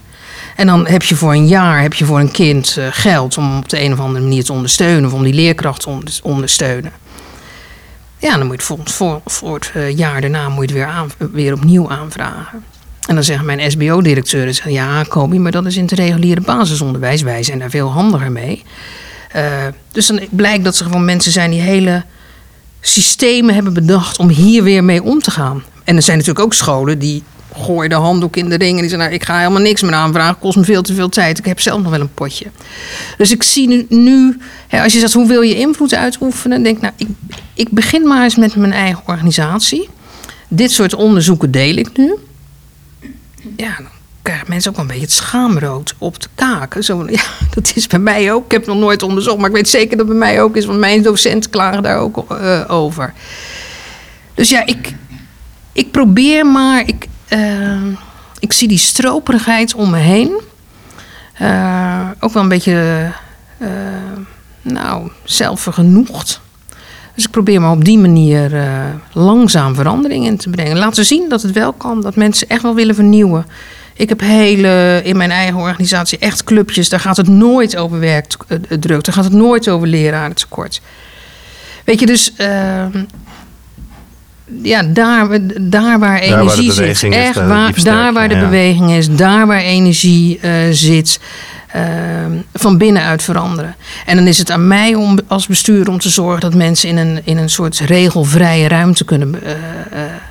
En 0.55 0.67
dan 0.67 0.87
heb 0.87 1.03
je 1.03 1.15
voor 1.15 1.33
een 1.33 1.47
jaar 1.47 1.81
heb 1.81 1.93
je 1.93 2.05
voor 2.05 2.19
een 2.19 2.31
kind 2.31 2.77
eh, 2.77 2.87
geld 2.89 3.37
om 3.37 3.57
op 3.57 3.69
de 3.69 3.81
een 3.81 3.93
of 3.93 3.99
andere 3.99 4.23
manier 4.23 4.43
te 4.43 4.53
ondersteunen. 4.53 5.05
Of 5.05 5.13
om 5.13 5.23
die 5.23 5.33
leerkracht 5.33 5.81
te 5.81 6.21
ondersteunen. 6.23 6.91
Ja, 8.19 8.37
dan 8.37 8.47
moet 8.47 8.63
je 8.63 8.73
het 8.73 8.91
voor, 8.91 9.21
voor, 9.25 9.53
het 9.55 9.71
eh, 9.73 9.97
jaar 9.97 10.21
daarna 10.21 10.49
moet 10.49 10.69
je 10.69 10.75
weer, 10.75 10.85
aan, 10.85 11.11
weer 11.31 11.53
opnieuw 11.53 11.89
aanvragen. 11.89 12.63
En 13.07 13.15
dan 13.15 13.23
zeggen 13.23 13.45
mijn 13.45 13.71
SBO-directeuren, 13.71 14.71
ja 14.71 15.03
Kobi, 15.03 15.39
maar 15.39 15.51
dat 15.51 15.65
is 15.65 15.75
in 15.75 15.81
het 15.83 15.91
reguliere 15.91 16.41
basisonderwijs. 16.41 17.21
Wij 17.21 17.43
zijn 17.43 17.59
daar 17.59 17.69
veel 17.69 17.91
handiger 17.91 18.31
mee. 18.31 18.63
Uh, 19.35 19.43
dus 19.91 20.07
dan 20.07 20.19
blijkt 20.29 20.63
dat 20.63 20.75
ze 20.75 20.83
gewoon 20.83 21.05
mensen 21.05 21.31
zijn 21.31 21.51
die 21.51 21.61
hele 21.61 22.03
systemen 22.81 23.53
hebben 23.53 23.73
bedacht 23.73 24.17
om 24.17 24.29
hier 24.29 24.63
weer 24.63 24.83
mee 24.83 25.03
om 25.03 25.21
te 25.21 25.31
gaan. 25.31 25.63
En 25.83 25.95
er 25.95 26.01
zijn 26.01 26.17
natuurlijk 26.17 26.45
ook 26.45 26.53
scholen 26.53 26.99
die 26.99 27.23
gooien 27.57 27.89
de 27.89 27.95
handdoek 27.95 28.35
in 28.35 28.49
de 28.49 28.57
ring 28.57 28.75
en 28.75 28.81
die 28.81 28.89
zeggen, 28.89 29.07
nou, 29.07 29.13
ik 29.13 29.23
ga 29.23 29.37
helemaal 29.37 29.61
niks 29.61 29.81
meer 29.81 29.93
aanvragen, 29.93 30.39
kost 30.39 30.57
me 30.57 30.63
veel 30.63 30.81
te 30.81 30.93
veel 30.93 31.09
tijd. 31.09 31.37
Ik 31.37 31.45
heb 31.45 31.59
zelf 31.59 31.81
nog 31.81 31.91
wel 31.91 31.99
een 31.99 32.13
potje. 32.13 32.45
Dus 33.17 33.31
ik 33.31 33.43
zie 33.43 33.67
nu, 33.67 33.85
nu 33.89 34.37
hè, 34.67 34.83
als 34.83 34.93
je 34.93 34.99
zegt, 34.99 35.13
hoe 35.13 35.27
wil 35.27 35.41
je 35.41 35.55
invloed 35.55 35.93
uitoefenen? 35.93 36.63
Denk 36.63 36.81
nou, 36.81 36.93
ik, 36.97 37.07
ik 37.53 37.69
begin 37.69 38.07
maar 38.07 38.23
eens 38.23 38.35
met 38.35 38.55
mijn 38.55 38.73
eigen 38.73 39.01
organisatie. 39.05 39.89
Dit 40.47 40.71
soort 40.71 40.93
onderzoeken 40.93 41.51
deel 41.51 41.75
ik 41.75 41.97
nu 41.97 42.17
ja, 43.55 43.75
dan 43.77 43.87
krijgen 44.21 44.45
mensen 44.49 44.69
ook 44.69 44.77
wel 44.77 44.85
een 44.85 44.91
beetje 44.91 45.07
het 45.07 45.15
schaamrood 45.15 45.95
op 45.97 46.21
de 46.21 46.27
kaken. 46.35 46.83
Zo, 46.83 47.05
ja, 47.09 47.23
dat 47.55 47.71
is 47.75 47.87
bij 47.87 47.99
mij 47.99 48.33
ook. 48.33 48.45
Ik 48.45 48.51
heb 48.51 48.65
nog 48.65 48.77
nooit 48.77 49.03
onderzocht, 49.03 49.37
maar 49.37 49.49
ik 49.49 49.55
weet 49.55 49.69
zeker 49.69 49.97
dat 49.97 50.07
het 50.07 50.17
bij 50.17 50.27
mij 50.27 50.41
ook 50.41 50.55
is, 50.55 50.65
want 50.65 50.79
mijn 50.79 51.01
docenten 51.01 51.49
klagen 51.49 51.83
daar 51.83 51.97
ook 51.97 52.31
uh, 52.31 52.63
over. 52.67 53.13
Dus 54.33 54.49
ja, 54.49 54.65
ik, 54.65 54.93
ik 55.71 55.91
probeer 55.91 56.45
maar. 56.45 56.87
Ik, 56.87 57.07
uh, 57.33 57.97
ik 58.39 58.53
zie 58.53 58.67
die 58.67 58.77
stroperigheid 58.77 59.75
om 59.75 59.89
me 59.89 59.97
heen. 59.97 60.41
Uh, 61.41 62.09
ook 62.19 62.33
wel 62.33 62.43
een 62.43 62.49
beetje, 62.49 63.11
nou, 64.61 65.11
zelfvergenoegd. 65.23 66.41
Dus 67.15 67.25
ik 67.25 67.31
probeer 67.31 67.61
maar 67.61 67.71
op 67.71 67.85
die 67.85 67.97
manier 67.97 68.53
uh, 68.53 68.83
langzaam 69.13 69.75
verandering 69.75 70.25
in 70.25 70.37
te 70.37 70.49
brengen. 70.49 70.77
Laten 70.77 71.05
zien 71.05 71.29
dat 71.29 71.41
het 71.41 71.51
wel 71.51 71.73
kan, 71.73 72.01
dat 72.01 72.15
mensen 72.15 72.49
echt 72.49 72.61
wel 72.61 72.75
willen 72.75 72.95
vernieuwen. 72.95 73.45
Ik 73.93 74.09
heb 74.09 74.19
hele, 74.19 75.01
in 75.03 75.17
mijn 75.17 75.31
eigen 75.31 75.59
organisatie 75.59 76.17
echt 76.17 76.43
clubjes. 76.43 76.89
Daar 76.89 76.99
gaat 76.99 77.17
het 77.17 77.27
nooit 77.27 77.77
over 77.77 77.99
werkdruk. 77.99 79.03
Daar 79.03 79.13
gaat 79.13 79.23
het 79.23 79.33
nooit 79.33 79.69
over 79.69 79.87
lerarentekort. 79.87 80.81
Weet 81.85 81.99
je, 81.99 82.05
dus 82.05 82.33
uh, 82.37 82.85
ja, 84.61 84.83
daar, 84.83 85.27
daar 85.61 85.99
waar 85.99 86.19
energie 86.19 86.71
zit. 86.71 87.03
Echt 87.03 87.35
waar, 87.35 87.83
daar 87.83 88.13
waar 88.13 88.29
de 88.29 88.37
beweging 88.37 88.91
is, 88.91 89.09
daar 89.09 89.47
waar 89.47 89.61
energie 89.61 90.39
uh, 90.43 90.51
zit. 90.71 91.19
Ehm, 91.67 92.31
van 92.53 92.77
binnenuit 92.77 93.23
veranderen. 93.23 93.75
En 94.05 94.15
dan 94.15 94.27
is 94.27 94.37
het 94.37 94.51
aan 94.51 94.67
mij 94.67 94.95
om 94.95 95.19
als 95.27 95.47
bestuur 95.47 95.89
om 95.89 95.99
te 95.99 96.09
zorgen 96.09 96.39
dat 96.39 96.53
mensen 96.53 96.89
in 96.89 96.97
een, 96.97 97.21
in 97.23 97.37
een 97.37 97.49
soort 97.49 97.79
regelvrije 97.79 98.67
ruimte 98.67 99.05
kunnen 99.05 99.35
uh, 99.43 99.51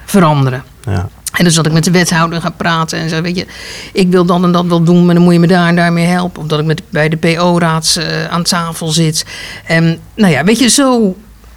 veranderen. 0.05 0.64
Ja. 0.85 1.09
En 1.33 1.44
dus 1.44 1.55
dat 1.55 1.66
ik 1.66 1.72
met 1.72 1.85
de 1.85 1.90
wethouder 1.90 2.40
ga 2.40 2.50
praten 2.50 2.98
en 2.98 3.09
zeg, 3.09 3.20
weet 3.20 3.37
je, 3.37 3.46
ik 3.92 4.09
wil 4.11 4.24
dat 4.24 4.42
en 4.42 4.52
dat 4.52 4.66
wel 4.66 4.83
doen, 4.83 5.05
maar 5.05 5.14
dan 5.14 5.24
moet 5.24 5.33
je 5.33 5.38
me 5.38 5.46
daar 5.46 5.68
en 5.68 5.76
daarmee 5.76 6.07
helpen. 6.07 6.42
Of 6.42 6.48
dat 6.48 6.59
ik 6.59 6.64
met, 6.64 6.83
bij 6.90 7.09
de 7.09 7.16
PO-raad 7.16 7.96
uh, 7.98 8.24
aan 8.24 8.42
tafel 8.42 8.88
zit. 8.88 9.24
En 9.64 9.98
nou 10.14 10.33
ja, 10.33 10.44
weet 10.44 10.59
je, 10.59 10.68
zo, 10.68 11.16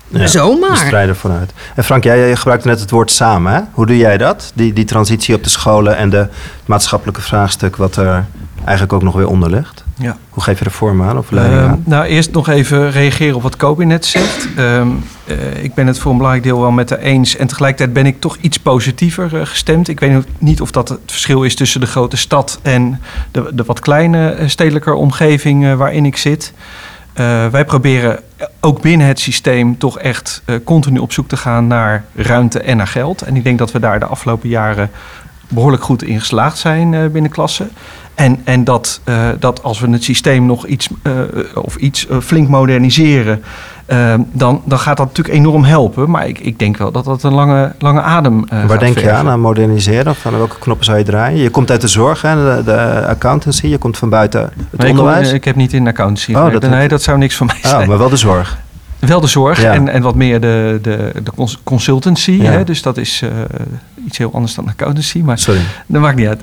ja, 0.10 0.28
zomaar. 0.28 0.78
strijden 0.78 1.16
vanuit. 1.16 1.54
En 1.76 1.84
Frank, 1.84 2.04
jij 2.04 2.36
gebruikte 2.36 2.68
net 2.68 2.80
het 2.80 2.92
woord 2.92 3.12
samen. 3.12 3.54
Hè? 3.54 3.62
Hoe 3.72 3.86
doe 3.86 3.98
jij 3.98 4.18
dat? 4.18 4.52
Die, 4.56 4.74
die 4.74 4.86
transitie 4.86 5.36
op 5.36 5.44
de 5.44 5.50
scholen 5.50 5.98
en 5.98 6.10
de, 6.10 6.18
het 6.18 6.30
maatschappelijke 6.66 7.22
vraagstuk 7.22 7.76
wat 7.76 7.96
er 7.96 8.26
eigenlijk 8.64 8.94
ook 8.94 9.04
nog 9.04 9.16
weer 9.16 9.28
onder 9.28 9.50
ligt. 9.50 9.84
Ja. 9.96 10.18
Hoe 10.30 10.44
geef 10.44 10.60
je 10.60 10.66
er 10.66 10.72
vorm 10.72 11.04
aan 11.04 11.18
of 11.18 11.32
leiding 11.32 11.62
ehm, 11.62 11.70
aan? 11.70 11.84
Nou, 11.86 12.06
eerst 12.06 12.32
nog 12.32 12.48
even 12.48 12.92
reageren 12.92 13.36
op 13.36 13.42
wat 13.42 13.56
Kobi 13.56 13.86
net 13.86 14.06
zegt. 14.06 14.48
Ehm, 14.56 14.88
eh, 15.26 15.64
ik 15.64 15.74
ben 15.74 15.88
het 15.88 16.00
voor 16.00 16.12
een 16.12 16.18
belangrijk 16.18 16.48
deel 16.48 16.60
wel 16.60 16.72
met 16.72 16.90
haar 16.90 17.00
eens. 17.00 17.36
En 17.36 17.48
tegelijkertijd 17.48 17.94
ben 17.94 18.06
ik 18.06 18.20
toch 18.20 18.38
iets 18.42 18.60
positiever 18.60 19.34
uh, 19.34 19.46
gestemd. 19.46 19.88
Ik 19.88 20.00
weet 20.00 20.26
niet 20.38 20.62
of 20.62 20.72
dat 20.72 20.90
het 20.90 21.00
verschil 21.06 21.44
is 21.44 21.56
tussen 21.56 21.80
de 21.80 21.88
grote 21.88 22.18
stad 22.18 22.60
en 22.62 23.02
de, 23.32 23.52
de 23.54 23.64
wat 23.64 23.80
kleine 23.80 24.38
uh, 24.40 24.48
stedelijke 24.48 24.94
omgeving 24.94 25.76
waarin 25.76 26.06
ik 26.06 26.18
zit. 26.18 26.54
Wij 27.52 27.66
proberen 27.66 28.20
ook 28.60 28.82
binnen 28.82 29.08
het 29.08 29.20
systeem 29.20 29.78
toch 29.78 30.00
echt 30.00 30.42
continu 30.64 31.00
op 31.00 31.12
zoek 31.12 31.28
te 31.28 31.38
gaan 31.38 31.68
naar 31.68 32.06
ruimte 32.16 32.60
en 32.60 32.78
naar 32.78 32.88
geld. 32.88 33.22
En 33.22 33.36
ik 33.36 33.44
denk 33.44 33.58
dat 33.58 33.72
we 33.72 33.80
daar 33.80 34.00
de 34.00 34.06
afgelopen 34.06 34.50
jaren 34.50 34.90
behoorlijk 35.48 35.84
goed 35.84 36.04
in 36.04 36.20
geslaagd 36.20 36.58
zijn 36.58 37.12
binnen 37.12 37.32
klassen. 37.32 37.70
En, 38.16 38.42
en 38.44 38.64
dat, 38.64 39.02
dat 39.40 39.64
als 39.64 39.80
we 39.80 39.90
het 39.90 40.04
systeem 40.04 40.46
nog 40.46 40.66
iets, 40.66 40.90
of 41.54 41.76
iets 41.76 42.08
flink 42.22 42.48
moderniseren, 42.48 43.44
dan, 44.32 44.62
dan 44.66 44.80
gaat 44.80 44.98
dat 44.98 45.06
natuurlijk 45.06 45.38
enorm 45.38 45.64
helpen. 45.64 46.10
Maar 46.10 46.28
ik, 46.28 46.40
ik 46.40 46.60
denk 46.60 46.78
wel 46.78 46.92
dat 46.92 47.06
dat 47.06 47.24
een 47.24 47.34
lange, 47.34 47.74
lange 47.80 48.02
adem 48.02 48.46
Waar 48.68 48.80
denk 48.80 49.00
je 49.00 49.12
aan, 49.12 49.30
aan 49.30 49.40
moderniseren? 49.40 50.12
Of 50.12 50.26
aan 50.26 50.38
welke 50.38 50.60
knoppen 50.60 50.86
zou 50.86 50.98
je 50.98 51.04
draaien? 51.04 51.40
Je 51.40 51.50
komt 51.50 51.72
uit 51.72 51.82
de 51.82 51.88
zorg, 51.88 52.22
hè, 52.22 52.36
de, 52.36 52.64
de 52.64 53.06
accountancy. 53.08 53.68
Je 53.68 53.78
komt 53.78 53.98
van 53.98 54.10
buiten 54.10 54.42
het 54.70 54.80
nee, 54.82 54.90
onderwijs. 54.90 55.30
Ik, 55.30 55.36
ik, 55.36 55.44
heb 55.44 55.56
niet 55.56 55.74
in 55.74 55.88
accountancy. 55.88 56.34
Oh, 56.34 56.44
nee, 56.44 56.60
dat, 56.60 56.70
nee, 56.70 56.88
dat 56.88 57.02
zou 57.02 57.18
niks 57.18 57.36
voor 57.36 57.46
mij 57.46 57.60
oh, 57.64 57.70
zijn. 57.70 57.88
maar 57.88 57.98
wel 57.98 58.10
de 58.10 58.18
zorg. 58.18 58.58
Wel 59.00 59.20
de 59.20 59.28
zorg 59.28 59.64
en, 59.64 59.90
en 59.90 60.02
wat 60.02 60.16
meer 60.16 60.42
de, 60.42 60.80
de, 60.82 61.12
de 61.24 61.32
consultancy. 61.64 62.32
Ja. 62.32 62.52
Hè? 62.52 62.64
Dus 62.64 62.82
dat 62.82 62.98
is 62.98 63.24
iets 64.06 64.18
heel 64.18 64.34
anders 64.34 64.56
dan 64.56 64.68
accountancy. 64.68 65.20
Maar 65.20 65.38
Sorry. 65.38 65.62
dat 65.86 66.02
maakt 66.02 66.16
niet 66.16 66.28
uit. 66.28 66.42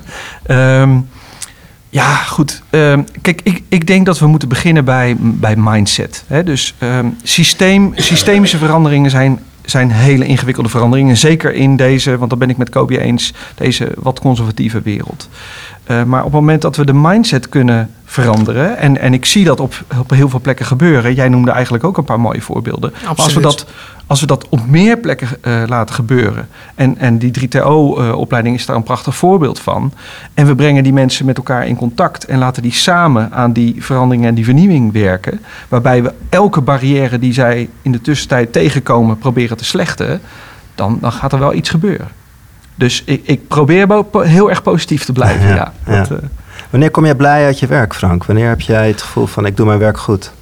Um, 0.81 1.09
ja, 1.97 2.15
goed. 2.15 2.63
Ehm, 2.71 3.03
kijk, 3.23 3.41
ik, 3.43 3.63
ik 3.69 3.87
denk 3.87 4.07
dat 4.07 4.19
we 4.19 4.27
moeten 4.27 4.49
beginnen 4.49 4.85
bij, 4.85 5.17
bij 5.19 5.57
mindset. 5.57 6.25
Dus 6.45 6.75
um, 6.81 7.17
systeem, 7.23 7.93
systemische 7.95 8.59
veranderingen 8.59 9.11
zijn, 9.11 9.39
zijn 9.65 9.91
hele 9.91 10.27
ingewikkelde 10.27 10.69
veranderingen. 10.69 11.17
Zeker 11.17 11.55
in 11.55 11.77
deze, 11.77 12.19
want 12.19 12.31
dan 12.31 12.39
ben 12.39 12.51
ik 12.51 12.57
met 12.57 12.71
Kobe 12.71 13.01
eens, 13.01 13.33
deze 13.55 13.93
wat 13.97 14.21
conservatieve 14.21 14.81
wereld. 14.83 15.29
Uh, 15.91 16.03
maar 16.03 16.21
op 16.21 16.33
het 16.33 16.41
moment 16.41 16.63
dat 16.63 16.77
we 16.77 16.85
de 16.85 16.95
mindset 16.95 17.49
kunnen 17.49 17.91
veranderen, 18.05 18.79
en, 18.79 18.99
en 18.99 19.15
ik 19.15 19.25
zie 19.25 19.45
dat 19.45 19.61
op, 19.61 19.85
op 19.99 20.11
heel 20.11 20.29
veel 20.29 20.41
plekken 20.41 20.67
gebeuren. 20.67 21.15
Jij 21.15 21.29
noemde 21.29 21.51
eigenlijk 21.51 21.85
ook 21.85 21.97
een 21.97 22.05
paar 22.05 22.21
mooie 22.21 22.43
voorbeelden. 22.43 22.93
Maar 23.05 23.15
als 23.15 23.35
we 23.35 23.41
dat 23.41 23.67
als 24.07 24.21
we 24.21 24.27
dat 24.27 24.49
op 24.49 24.67
meer 24.67 24.99
plekken 24.99 25.29
uh, 25.43 25.63
laten 25.67 25.95
gebeuren, 25.95 26.49
en, 26.75 26.99
en 26.99 27.19
die 27.19 27.31
3TO-opleiding 27.41 28.55
uh, 28.55 28.61
is 28.61 28.67
daar 28.67 28.77
een 28.77 28.83
prachtig 28.83 29.17
voorbeeld 29.17 29.61
van, 29.61 29.93
en 30.35 30.47
we 30.47 30.55
brengen 30.55 30.83
die 30.83 30.93
mensen 30.93 31.27
met 31.27 31.37
elkaar 31.37 31.67
in 31.67 31.77
contact 31.77 32.25
en 32.25 32.39
laten 32.39 32.63
die 32.63 32.73
samen 32.73 33.33
aan 33.33 33.53
die 33.53 33.85
verandering 33.85 34.27
en 34.27 34.35
die 34.35 34.45
vernieuwing 34.45 34.93
werken, 34.93 35.41
waarbij 35.69 36.03
we 36.03 36.13
elke 36.29 36.61
barrière 36.61 37.19
die 37.19 37.33
zij 37.33 37.69
in 37.83 37.93
de 37.93 38.01
tussentijd 38.01 38.53
tegenkomen 38.53 39.19
proberen 39.19 39.57
te 39.57 39.65
slechten, 39.65 40.21
dan, 40.75 40.99
dan 41.01 41.13
gaat 41.13 41.33
er 41.33 41.39
wel 41.39 41.55
iets 41.55 41.71
gebeuren. 41.71 42.09
Dus 42.77 43.03
ik, 43.05 43.21
ik 43.25 43.49
probeer 43.49 44.05
heel 44.13 44.51
erg 44.51 44.63
positief 44.63 45.05
te 45.05 45.13
blijven. 45.13 45.49
Ja, 45.49 45.73
ja, 45.87 45.97
dat, 45.97 46.11
uh, 46.11 46.17
Wanneer 46.71 46.91
kom 46.91 47.05
jij 47.05 47.15
blij 47.15 47.45
uit 47.45 47.59
je 47.59 47.67
werk, 47.67 47.95
Frank? 47.95 48.25
Wanneer 48.25 48.49
heb 48.49 48.61
jij 48.61 48.89
het 48.89 49.03
gevoel 49.03 49.27
van 49.27 49.47
ik 49.47 49.57
doe 49.57 49.67
mijn 49.67 49.79
werk 49.79 49.99
goed? 49.99 50.33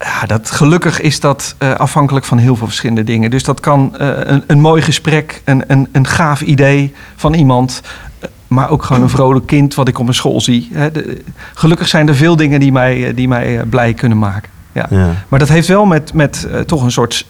Ja, 0.00 0.26
dat, 0.26 0.50
gelukkig 0.50 1.00
is 1.00 1.20
dat 1.20 1.54
uh, 1.58 1.74
afhankelijk 1.74 2.24
van 2.24 2.38
heel 2.38 2.56
veel 2.56 2.66
verschillende 2.66 3.04
dingen. 3.04 3.30
Dus 3.30 3.42
dat 3.42 3.60
kan 3.60 3.94
uh, 4.00 4.08
een, 4.20 4.44
een 4.46 4.60
mooi 4.60 4.82
gesprek, 4.82 5.42
een, 5.44 5.64
een, 5.66 5.88
een 5.92 6.06
gaaf 6.06 6.40
idee 6.40 6.94
van 7.16 7.34
iemand, 7.34 7.80
uh, 8.18 8.28
maar 8.46 8.70
ook 8.70 8.82
gewoon 8.82 9.02
een 9.02 9.08
vrolijk 9.08 9.46
kind 9.46 9.74
wat 9.74 9.88
ik 9.88 9.98
op 9.98 10.04
mijn 10.04 10.16
school 10.16 10.40
zie. 10.40 10.70
Hè. 10.72 10.90
De, 10.90 11.22
gelukkig 11.54 11.88
zijn 11.88 12.08
er 12.08 12.14
veel 12.14 12.36
dingen 12.36 12.60
die 12.60 12.72
mij, 12.72 13.14
die 13.14 13.28
mij 13.28 13.64
blij 13.64 13.94
kunnen 13.94 14.18
maken. 14.18 14.50
Ja. 14.72 14.86
ja. 14.90 15.10
Maar 15.28 15.38
dat 15.38 15.48
heeft 15.48 15.68
wel 15.68 15.84
met, 15.84 16.12
met 16.12 16.48
toch 16.66 16.82
een 16.82 16.92
soort 16.92 17.26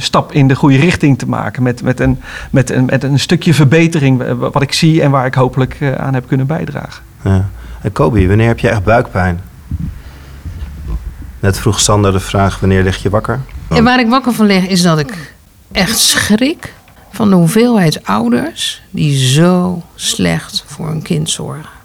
stap 0.00 0.32
in 0.32 0.48
de 0.48 0.54
goede 0.54 0.76
richting 0.76 1.18
te 1.18 1.28
maken. 1.28 1.62
Met, 1.62 1.82
met, 1.82 2.00
een, 2.00 2.20
met, 2.50 2.70
een, 2.70 2.84
met 2.84 3.02
een 3.02 3.18
stukje 3.18 3.54
verbetering 3.54 4.36
wat 4.38 4.62
ik 4.62 4.72
zie 4.72 5.02
en 5.02 5.10
waar 5.10 5.26
ik 5.26 5.34
hopelijk 5.34 5.78
aan 5.96 6.14
heb 6.14 6.28
kunnen 6.28 6.46
bijdragen. 6.46 7.02
Ja. 7.24 7.48
En 7.82 7.92
Kobi, 7.92 8.28
wanneer 8.28 8.46
heb 8.46 8.58
je 8.58 8.68
echt 8.68 8.84
buikpijn? 8.84 9.40
Net 11.40 11.58
vroeg 11.58 11.80
Sander 11.80 12.12
de 12.12 12.20
vraag: 12.20 12.60
wanneer 12.60 12.82
lig 12.82 13.02
je 13.02 13.10
wakker? 13.10 13.40
Want... 13.66 13.80
En 13.80 13.84
waar 13.84 14.00
ik 14.00 14.08
wakker 14.08 14.32
van 14.32 14.46
lig 14.46 14.66
is 14.66 14.82
dat 14.82 14.98
ik 14.98 15.34
echt 15.72 15.98
schrik 15.98 16.72
van 17.10 17.30
de 17.30 17.36
hoeveelheid 17.36 18.06
ouders 18.06 18.82
die 18.90 19.26
zo 19.26 19.82
slecht 19.94 20.64
voor 20.66 20.88
een 20.88 21.02
kind 21.02 21.30
zorgen. 21.30 21.80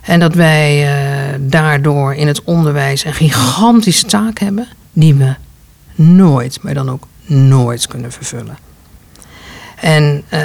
En 0.00 0.20
dat 0.20 0.34
wij 0.34 0.84
uh, 0.84 1.38
daardoor 1.40 2.14
in 2.14 2.26
het 2.26 2.44
onderwijs 2.44 3.04
een 3.04 3.14
gigantische 3.14 4.06
taak 4.06 4.38
hebben 4.38 4.68
die 4.92 5.14
we 5.14 5.34
nooit, 6.00 6.58
maar 6.62 6.74
dan 6.74 6.90
ook 6.90 7.06
nooit 7.26 7.86
kunnen 7.86 8.12
vervullen. 8.12 8.58
En 9.80 10.22
uh, 10.32 10.40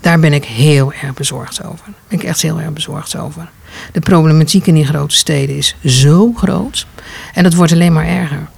daar 0.00 0.20
ben 0.20 0.32
ik 0.32 0.44
heel 0.44 0.92
erg 0.92 1.14
bezorgd 1.14 1.64
over. 1.64 1.84
Daar 1.84 1.94
ben 2.08 2.18
ik 2.18 2.24
echt 2.24 2.42
heel 2.42 2.60
erg 2.60 2.72
bezorgd 2.72 3.16
over. 3.16 3.50
De 3.92 4.00
problematiek 4.00 4.66
in 4.66 4.74
die 4.74 4.86
grote 4.86 5.14
steden 5.14 5.56
is 5.56 5.76
zo 5.84 6.32
groot. 6.32 6.86
En 7.34 7.42
dat 7.42 7.54
wordt 7.54 7.72
alleen 7.72 7.92
maar 7.92 8.06
erger. 8.06 8.48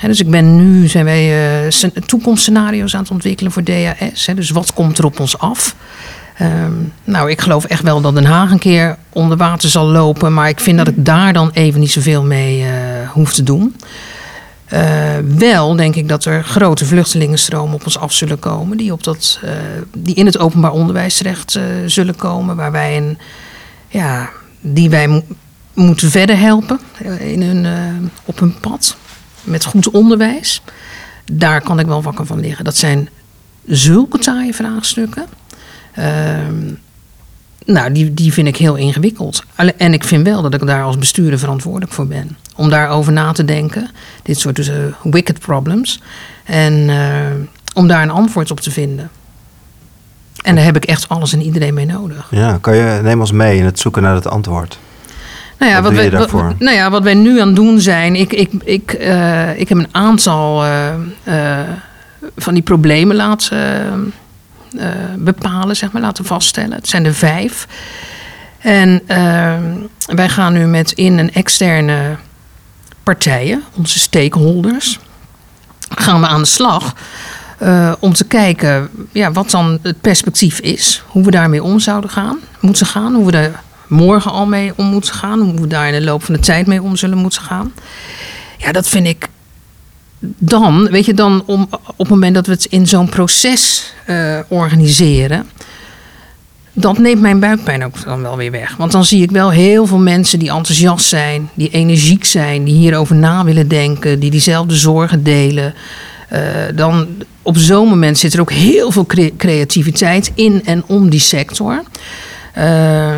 Dus 0.00 0.20
ik 0.20 0.30
ben 0.30 0.56
nu 0.56 0.88
zijn 0.88 1.04
wij 1.04 1.62
uh, 1.64 1.90
toekomstscenario's 2.06 2.94
aan 2.94 3.02
het 3.02 3.10
ontwikkelen 3.10 3.52
voor 3.52 3.64
DAS. 3.64 4.28
Dus 4.34 4.50
wat 4.50 4.72
komt 4.72 4.98
er 4.98 5.04
op 5.04 5.20
ons 5.20 5.38
af? 5.38 5.74
Um, 6.42 6.92
nou, 7.04 7.30
ik 7.30 7.40
geloof 7.40 7.64
echt 7.64 7.82
wel 7.82 8.00
dat 8.00 8.14
Den 8.14 8.24
Haag 8.24 8.50
een 8.50 8.58
keer 8.58 8.96
onder 9.12 9.36
water 9.36 9.68
zal 9.68 9.86
lopen. 9.86 10.34
Maar 10.34 10.48
ik 10.48 10.60
vind 10.60 10.78
dat 10.78 10.88
ik 10.88 11.04
daar 11.04 11.32
dan 11.32 11.50
even 11.52 11.80
niet 11.80 11.90
zoveel 11.90 12.24
mee 12.24 12.60
uh, 12.60 12.68
hoef 13.08 13.32
te 13.32 13.42
doen. 13.42 13.76
Uh, 14.72 15.16
wel 15.36 15.76
denk 15.76 15.94
ik 15.94 16.08
dat 16.08 16.24
er 16.24 16.44
grote 16.44 16.84
vluchtelingenstromen 16.84 17.74
op 17.74 17.84
ons 17.84 17.98
af 17.98 18.12
zullen 18.12 18.38
komen. 18.38 18.76
Die, 18.76 18.92
op 18.92 19.04
dat, 19.04 19.40
die 19.96 20.14
in 20.14 20.26
het 20.26 20.38
openbaar 20.38 20.72
onderwijs 20.72 21.16
terecht 21.16 21.58
zullen 21.86 22.16
komen. 22.16 22.56
Waar 22.56 22.72
wij 22.72 22.96
een, 22.96 23.18
ja, 23.88 24.30
die 24.60 24.90
wij 24.90 25.08
mo 25.08 25.22
moeten 25.74 26.10
verder 26.10 26.38
helpen 26.38 26.80
in 27.18 27.42
hun, 27.42 27.66
op 28.24 28.38
hun 28.38 28.54
pad 28.60 28.96
met 29.42 29.64
goed 29.64 29.90
onderwijs. 29.90 30.62
Daar 31.32 31.60
kan 31.60 31.78
ik 31.78 31.86
wel 31.86 32.02
wakker 32.02 32.26
van 32.26 32.40
liggen. 32.40 32.64
Dat 32.64 32.76
zijn 32.76 33.08
zulke 33.66 34.18
taaie 34.18 34.54
vraagstukken. 34.54 35.26
Uh, 35.98 36.04
nou, 37.64 37.92
die, 37.92 38.14
die 38.14 38.32
vind 38.32 38.48
ik 38.48 38.56
heel 38.56 38.76
ingewikkeld. 38.76 39.44
En 39.76 39.92
ik 39.92 40.04
vind 40.04 40.26
wel 40.26 40.42
dat 40.42 40.54
ik 40.54 40.66
daar 40.66 40.82
als 40.82 40.98
bestuurder 40.98 41.38
verantwoordelijk 41.38 41.92
voor 41.92 42.06
ben. 42.06 42.36
Om 42.60 42.70
daarover 42.70 43.12
na 43.12 43.32
te 43.32 43.44
denken. 43.44 43.90
Dit 44.22 44.38
soort 44.38 44.56
dus, 44.56 44.68
uh, 44.68 44.74
wicked 45.02 45.38
problems. 45.38 46.02
En 46.44 46.72
uh, 46.72 46.96
om 47.74 47.88
daar 47.88 48.02
een 48.02 48.10
antwoord 48.10 48.50
op 48.50 48.60
te 48.60 48.70
vinden. 48.70 49.10
En 50.42 50.54
daar 50.54 50.64
heb 50.64 50.76
ik 50.76 50.84
echt 50.84 51.08
alles 51.08 51.32
en 51.32 51.42
iedereen 51.42 51.74
mee 51.74 51.86
nodig. 51.86 52.26
Ja, 52.30 52.58
kan 52.60 52.76
je 52.76 53.00
neem 53.02 53.20
ons 53.20 53.32
mee 53.32 53.58
in 53.58 53.64
het 53.64 53.78
zoeken 53.78 54.02
naar 54.02 54.14
het 54.14 54.26
antwoord? 54.26 54.78
Nou 55.58 55.70
ja, 55.72 55.82
wat, 55.82 55.92
wat, 55.92 56.00
wij, 56.00 56.10
wat, 56.10 56.58
nou 56.58 56.76
ja, 56.76 56.90
wat 56.90 57.02
wij 57.02 57.14
nu 57.14 57.40
aan 57.40 57.46
het 57.46 57.56
doen 57.56 57.80
zijn. 57.80 58.16
Ik, 58.16 58.32
ik, 58.32 58.50
ik, 58.64 58.96
uh, 59.00 59.58
ik 59.58 59.68
heb 59.68 59.78
een 59.78 59.94
aantal 59.94 60.64
van 62.36 62.54
die 62.54 62.62
problemen 62.62 63.16
laten 63.16 64.14
bepalen, 65.18 65.76
zeg 65.76 65.92
maar, 65.92 66.02
laten 66.02 66.24
vaststellen. 66.24 66.72
Het 66.72 66.88
zijn 66.88 67.04
er 67.04 67.14
vijf. 67.14 67.66
En 68.58 69.02
wij 70.06 70.28
gaan 70.28 70.52
nu 70.52 70.66
met 70.66 70.92
in- 70.92 71.18
en 71.18 71.32
externe 71.32 72.16
partijen, 73.10 73.62
onze 73.76 73.98
stakeholders, 73.98 74.98
gaan 75.88 76.20
we 76.20 76.26
aan 76.26 76.40
de 76.40 76.46
slag. 76.46 76.94
om 78.00 78.12
te 78.12 78.24
kijken 78.24 78.88
ja, 79.12 79.32
wat 79.32 79.50
dan 79.50 79.78
het 79.82 80.00
perspectief 80.00 80.60
is. 80.60 81.02
Hoe 81.06 81.24
we 81.24 81.30
daarmee 81.30 81.62
om 81.62 81.78
zouden 81.78 82.10
gaan, 82.10 82.38
moeten 82.60 82.86
gaan. 82.86 83.14
Hoe 83.14 83.24
we 83.24 83.30
daar 83.30 83.62
morgen 83.86 84.30
al 84.30 84.46
mee 84.46 84.72
om 84.76 84.86
moeten 84.86 85.14
gaan. 85.14 85.40
Hoe 85.40 85.60
we 85.60 85.66
daar 85.66 85.86
in 85.86 85.92
de 85.92 86.04
loop 86.04 86.22
van 86.24 86.34
de 86.34 86.40
tijd 86.40 86.66
mee 86.66 86.82
om 86.82 86.96
zullen 86.96 87.18
moeten 87.18 87.42
gaan. 87.42 87.72
Ja, 88.58 88.72
dat 88.72 88.88
vind 88.88 89.06
ik 89.06 89.28
dan, 90.38 90.88
weet 90.90 91.04
je, 91.04 91.14
dan 91.14 91.42
om, 91.46 91.68
op 91.70 91.98
het 91.98 92.08
moment 92.08 92.34
dat 92.34 92.46
we 92.46 92.52
het 92.52 92.64
in 92.64 92.86
zo'n 92.86 93.08
proces 93.08 93.92
uh, 94.06 94.38
organiseren. 94.48 95.50
Dat 96.72 96.98
neemt 96.98 97.20
mijn 97.20 97.40
buikpijn 97.40 97.84
ook 97.84 98.04
dan 98.04 98.22
wel 98.22 98.36
weer 98.36 98.50
weg. 98.50 98.76
Want 98.76 98.92
dan 98.92 99.04
zie 99.04 99.22
ik 99.22 99.30
wel 99.30 99.50
heel 99.50 99.86
veel 99.86 99.98
mensen 99.98 100.38
die 100.38 100.50
enthousiast 100.50 101.06
zijn, 101.06 101.50
die 101.54 101.70
energiek 101.70 102.24
zijn, 102.24 102.64
die 102.64 102.74
hierover 102.74 103.16
na 103.16 103.44
willen 103.44 103.68
denken, 103.68 104.20
die 104.20 104.30
diezelfde 104.30 104.74
zorgen 104.74 105.22
delen. 105.22 105.74
Uh, 106.32 106.38
dan 106.74 107.08
op 107.42 107.56
zo'n 107.56 107.88
moment 107.88 108.18
zit 108.18 108.34
er 108.34 108.40
ook 108.40 108.52
heel 108.52 108.90
veel 108.90 109.06
cre 109.06 109.32
creativiteit 109.36 110.32
in 110.34 110.64
en 110.64 110.84
om 110.86 111.10
die 111.10 111.20
sector. 111.20 111.82
Uh, 112.58 113.16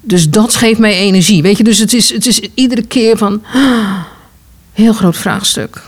dus 0.00 0.30
dat 0.30 0.54
geeft 0.54 0.78
mij 0.78 0.94
energie. 0.94 1.42
Weet 1.42 1.56
je, 1.56 1.64
dus 1.64 1.78
het 1.78 1.92
is, 1.92 2.12
het 2.12 2.26
is 2.26 2.40
iedere 2.54 2.82
keer 2.82 3.16
van. 3.16 3.42
Heel 4.72 4.92
groot 4.92 5.16
vraagstuk. 5.16 5.82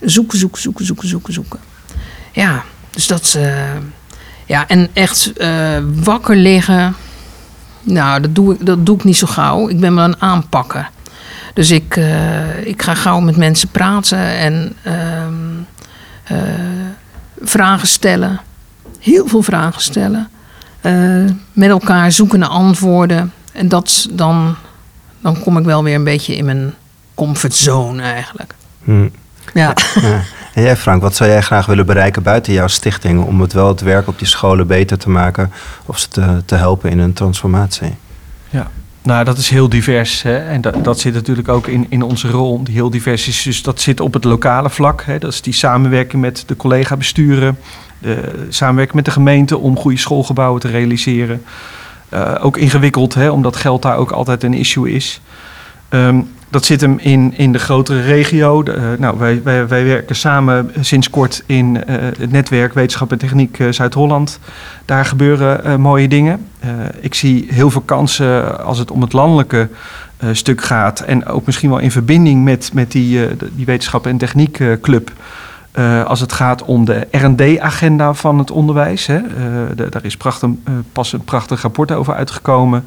Zoeken, 0.00 0.38
zoeken, 0.38 0.62
zoeken, 0.62 0.84
zoeken, 0.86 1.08
zoeken, 1.08 1.32
zoeken. 1.32 1.60
Ja, 2.32 2.64
dus 2.90 3.06
dat. 3.06 3.34
Uh, 3.36 3.70
ja, 4.46 4.68
en 4.68 4.88
echt 4.92 5.32
uh, 5.36 5.78
wakker 5.94 6.36
liggen. 6.36 6.94
Nou, 7.82 8.20
dat 8.20 8.34
doe, 8.34 8.54
ik, 8.54 8.66
dat 8.66 8.86
doe 8.86 8.96
ik 8.96 9.04
niet 9.04 9.16
zo 9.16 9.26
gauw. 9.26 9.68
Ik 9.68 9.80
ben 9.80 9.94
me 9.94 10.00
aan 10.00 10.20
aanpakken. 10.20 10.88
Dus 11.54 11.70
ik, 11.70 11.96
uh, 11.96 12.66
ik 12.66 12.82
ga 12.82 12.94
gauw 12.94 13.20
met 13.20 13.36
mensen 13.36 13.68
praten 13.68 14.18
en 14.18 14.76
ehm, 14.82 16.34
vragen 17.40 17.88
stellen. 17.88 18.40
Heel 19.00 19.26
veel 19.26 19.42
vragen 19.42 19.82
stellen. 19.82 20.28
Met 21.52 21.68
elkaar 21.68 22.12
zoeken 22.12 22.38
naar 22.38 22.48
antwoorden. 22.48 23.32
En 23.52 23.68
dat 23.68 24.08
dan, 24.10 24.56
dan 25.20 25.40
kom 25.40 25.58
ik 25.58 25.64
wel 25.64 25.82
weer 25.82 25.94
een 25.94 26.04
beetje 26.04 26.36
in 26.36 26.44
mijn 26.44 26.74
comfortzone 27.14 28.02
eigenlijk. 28.02 28.54
Hmm. 28.84 29.10
Ja. 29.54 29.74
ja. 30.00 30.22
En 30.56 30.62
jij 30.62 30.76
Frank, 30.76 31.02
wat 31.02 31.16
zou 31.16 31.30
jij 31.30 31.40
graag 31.40 31.66
willen 31.66 31.86
bereiken 31.86 32.22
buiten 32.22 32.52
jouw 32.52 32.66
stichting... 32.66 33.24
om 33.24 33.40
het 33.40 33.52
wel 33.52 33.68
het 33.68 33.80
werk 33.80 34.08
op 34.08 34.18
die 34.18 34.26
scholen 34.26 34.66
beter 34.66 34.98
te 34.98 35.10
maken... 35.10 35.52
of 35.86 35.98
ze 35.98 36.08
te, 36.44 36.54
helpen 36.54 36.90
in 36.90 36.98
een 36.98 37.12
transformatie? 37.12 37.94
Ja, 38.50 38.70
nou, 39.02 39.24
dat 39.24 39.38
is 39.38 39.48
heel 39.48 39.68
divers. 39.68 40.22
Hè? 40.22 40.36
En 40.36 40.60
dat, 40.60 40.84
dat 40.84 41.00
zit 41.00 41.14
natuurlijk 41.14 41.48
ook 41.48 41.66
in, 41.66 41.86
in 41.88 42.02
onze 42.02 42.30
rol, 42.30 42.64
die 42.64 42.74
heel 42.74 42.90
divers 42.90 43.28
is. 43.28 43.42
Dus 43.42 43.62
dat 43.62 43.80
zit 43.80 44.00
op 44.00 44.12
het 44.12 44.24
lokale 44.24 44.70
vlak. 44.70 45.02
Hè? 45.04 45.18
Dat 45.18 45.32
is 45.32 45.42
die 45.42 45.52
samenwerking 45.52 46.22
met 46.22 46.44
de 46.46 46.56
collega-besturen, 46.56 47.58
de 47.98 48.46
samenwerking 48.48 48.96
met 48.96 49.04
de 49.04 49.10
gemeente 49.10 49.58
om 49.58 49.76
goede 49.78 49.98
schoolgebouwen 49.98 50.60
te 50.60 50.68
realiseren. 50.68 51.42
Uh, 52.12 52.34
ook 52.40 52.56
ingewikkeld, 52.56 53.14
hè, 53.14 53.30
omdat 53.30 53.56
geld 53.56 53.82
daar 53.82 53.96
ook 53.96 54.10
altijd 54.10 54.42
een 54.42 54.54
issue 54.54 54.90
is. 54.90 55.20
Um, 55.90 56.28
dat 56.48 56.64
zit 56.64 56.80
hem 56.80 56.98
in, 56.98 57.34
in 57.36 57.52
de 57.52 57.58
grotere 57.58 58.00
regio. 58.00 58.62
De, 58.62 58.74
uh, 58.74 58.82
nou, 58.98 59.18
wij, 59.18 59.42
wij, 59.42 59.68
wij 59.68 59.84
werken 59.84 60.16
samen 60.16 60.72
sinds 60.80 61.10
kort 61.10 61.42
in 61.46 61.74
uh, 61.76 61.96
het 62.18 62.30
netwerk 62.30 62.74
Wetenschap 62.74 63.12
en 63.12 63.18
Techniek 63.18 63.64
Zuid-Holland. 63.70 64.38
Daar 64.84 65.04
gebeuren 65.04 65.80
mooie 65.80 66.08
dingen. 66.08 66.46
ik 67.00 67.14
zie 67.14 67.46
heel 67.50 67.70
veel 67.70 67.80
kansen 67.80 68.64
als 68.64 68.78
het 68.78 68.90
om 68.90 69.00
het 69.00 69.12
landelijke 69.12 69.68
stuk 70.32 70.62
gaat. 70.62 71.00
En 71.00 71.26
ook 71.26 71.46
misschien 71.46 71.70
wel 71.70 71.78
in 71.78 71.90
verbinding 71.90 72.44
met, 72.44 72.70
met 72.72 72.92
die, 72.92 73.36
die 73.52 73.66
Wetenschap 73.66 74.06
en 74.06 74.16
Techniek 74.16 74.62
Club. 74.80 75.12
Als 76.06 76.20
het 76.20 76.32
gaat 76.32 76.62
om 76.62 76.84
de 76.84 77.06
RD-agenda 77.10 78.14
van 78.14 78.38
het 78.38 78.50
onderwijs. 78.50 79.06
Hè. 79.06 79.20
Daar 79.74 80.04
is 80.04 80.16
prachtig, 80.16 80.50
pas 80.92 81.12
een 81.12 81.24
prachtig 81.24 81.62
rapport 81.62 81.92
over 81.92 82.14
uitgekomen. 82.14 82.84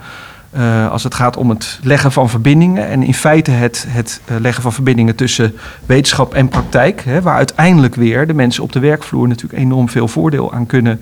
Als 0.89 1.03
het 1.03 1.15
gaat 1.15 1.37
om 1.37 1.49
het 1.49 1.79
leggen 1.83 2.11
van 2.11 2.29
verbindingen. 2.29 2.87
En 2.87 3.03
in 3.03 3.13
feite 3.13 3.51
het, 3.51 3.85
het 3.87 4.21
leggen 4.39 4.63
van 4.63 4.73
verbindingen 4.73 5.15
tussen 5.15 5.55
wetenschap 5.85 6.33
en 6.33 6.47
praktijk. 6.47 7.01
Hè, 7.01 7.21
waar 7.21 7.35
uiteindelijk 7.35 7.95
weer 7.95 8.27
de 8.27 8.33
mensen 8.33 8.63
op 8.63 8.71
de 8.71 8.79
werkvloer 8.79 9.27
natuurlijk 9.27 9.61
enorm 9.61 9.89
veel 9.89 10.07
voordeel 10.07 10.53
aan 10.53 10.65
kunnen 10.65 11.01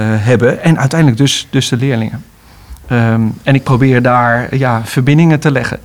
hebben. 0.00 0.62
En 0.62 0.78
uiteindelijk 0.78 1.20
dus, 1.20 1.46
dus 1.50 1.68
de 1.68 1.76
leerlingen. 1.76 2.24
Um, 2.92 3.34
en 3.42 3.54
ik 3.54 3.62
probeer 3.62 4.02
daar 4.02 4.56
ja, 4.56 4.84
verbindingen 4.84 5.40
te 5.40 5.50
leggen. 5.50 5.80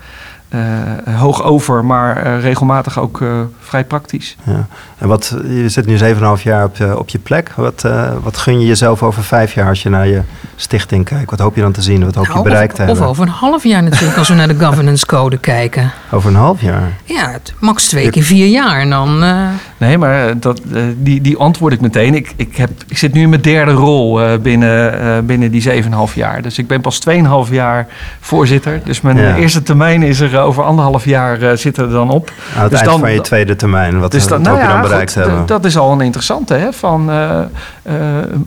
Eh, 0.53 1.19
hoog 1.19 1.43
over, 1.43 1.85
maar 1.85 2.17
eh, 2.17 2.41
regelmatig 2.41 2.99
ook 2.99 3.21
eh, 3.21 3.27
vrij 3.59 3.83
praktisch. 3.83 4.35
Ja. 4.43 4.67
En 4.97 5.07
wat, 5.07 5.35
je 5.47 5.69
zit 5.69 5.85
nu 5.85 5.97
7,5 5.97 6.43
jaar 6.43 6.63
op, 6.65 6.75
je- 6.75 6.97
op 6.99 7.09
je 7.09 7.19
plek. 7.19 7.51
Wat, 7.55 7.83
eh, 7.83 8.11
wat 8.23 8.37
gun 8.37 8.59
je 8.59 8.65
jezelf 8.67 9.03
over 9.03 9.23
vijf 9.23 9.53
jaar 9.53 9.67
als 9.67 9.83
je 9.83 9.89
naar 9.89 10.07
je 10.07 10.21
stichting 10.55 11.05
kijkt? 11.05 11.29
Wat 11.29 11.39
hoop 11.39 11.55
je 11.55 11.61
dan 11.61 11.71
te 11.71 11.81
zien? 11.81 12.05
Wat 12.05 12.15
hoop 12.15 12.25
je 12.25 12.31
Nou, 12.31 12.43
bereikt 12.43 12.75
te 12.75 12.81
of, 12.81 12.87
of 12.89 12.93
hebben? 12.93 13.07
over 13.09 13.23
een 13.25 13.31
half 13.33 13.63
jaar 13.63 13.83
natuurlijk, 13.83 14.17
als 14.17 14.27
we 14.27 14.33
naar 14.35 14.47
de 14.47 14.59
governance 14.59 15.05
code 15.05 15.37
kijken. 15.53 15.91
Over 16.11 16.29
een 16.29 16.35
half 16.35 16.61
jaar. 16.61 16.91
Ja, 17.03 17.29
het, 17.31 17.53
max 17.59 17.87
twee 17.87 18.09
keer 18.09 18.23
vier 18.23 18.47
jaar. 18.47 18.79
En 18.79 18.89
dan, 18.89 19.23
eh, 19.23 19.47
Nee, 19.83 19.97
maar 19.97 20.27
eh, 20.27 20.35
dat, 20.39 20.59
eh, 20.73 20.81
die, 20.97 21.21
die 21.21 21.37
antwoord 21.37 21.73
ik 21.73 21.81
meteen. 21.81 22.15
Ik, 22.15 22.33
ik, 22.35 22.55
heb, 22.55 22.69
ik 22.87 22.97
zit 22.97 23.13
nu 23.13 23.21
in 23.21 23.29
mijn 23.29 23.41
derde 23.41 23.71
rol 23.71 24.21
eh, 24.21 24.37
binnen, 24.39 25.25
binnen 25.25 25.51
die 25.51 25.83
7,5 25.83 25.89
jaar. 26.15 26.41
Dus 26.41 26.57
ik 26.57 26.67
ben 26.67 26.81
pas 26.81 26.99
2,5 27.47 27.51
jaar 27.51 27.87
voorzitter. 28.19 28.81
Dus 28.83 29.01
mijn 29.01 29.17
Ja. 29.17 29.35
eerste 29.35 29.63
termijn 29.63 30.03
is 30.03 30.19
er 30.19 30.39
over 30.39 30.63
anderhalf 30.63 31.05
jaar 31.05 31.57
zit 31.57 31.77
er 31.77 31.89
dan 31.89 32.09
op. 32.09 32.31
Aan 32.55 32.61
het 32.61 32.69
Dus 32.71 32.79
eind 32.79 32.91
dan- 32.91 32.99
van 32.99 33.11
je 33.13 33.21
tweede 33.21 33.55
termijn. 33.55 33.99
Wat, 33.99 34.11
Dus 34.11 34.27
dat, 34.27 34.41
nou 34.41 34.61
je 34.61 34.67
dan 34.67 34.81
bereikt 34.81 35.15
hebben? 35.15 35.45
dat 35.45 35.65
is 35.65 35.77
al 35.77 35.91
een 35.91 36.01
interessante. 36.01 36.53
Hè? 36.53 36.73
Van, 36.73 37.11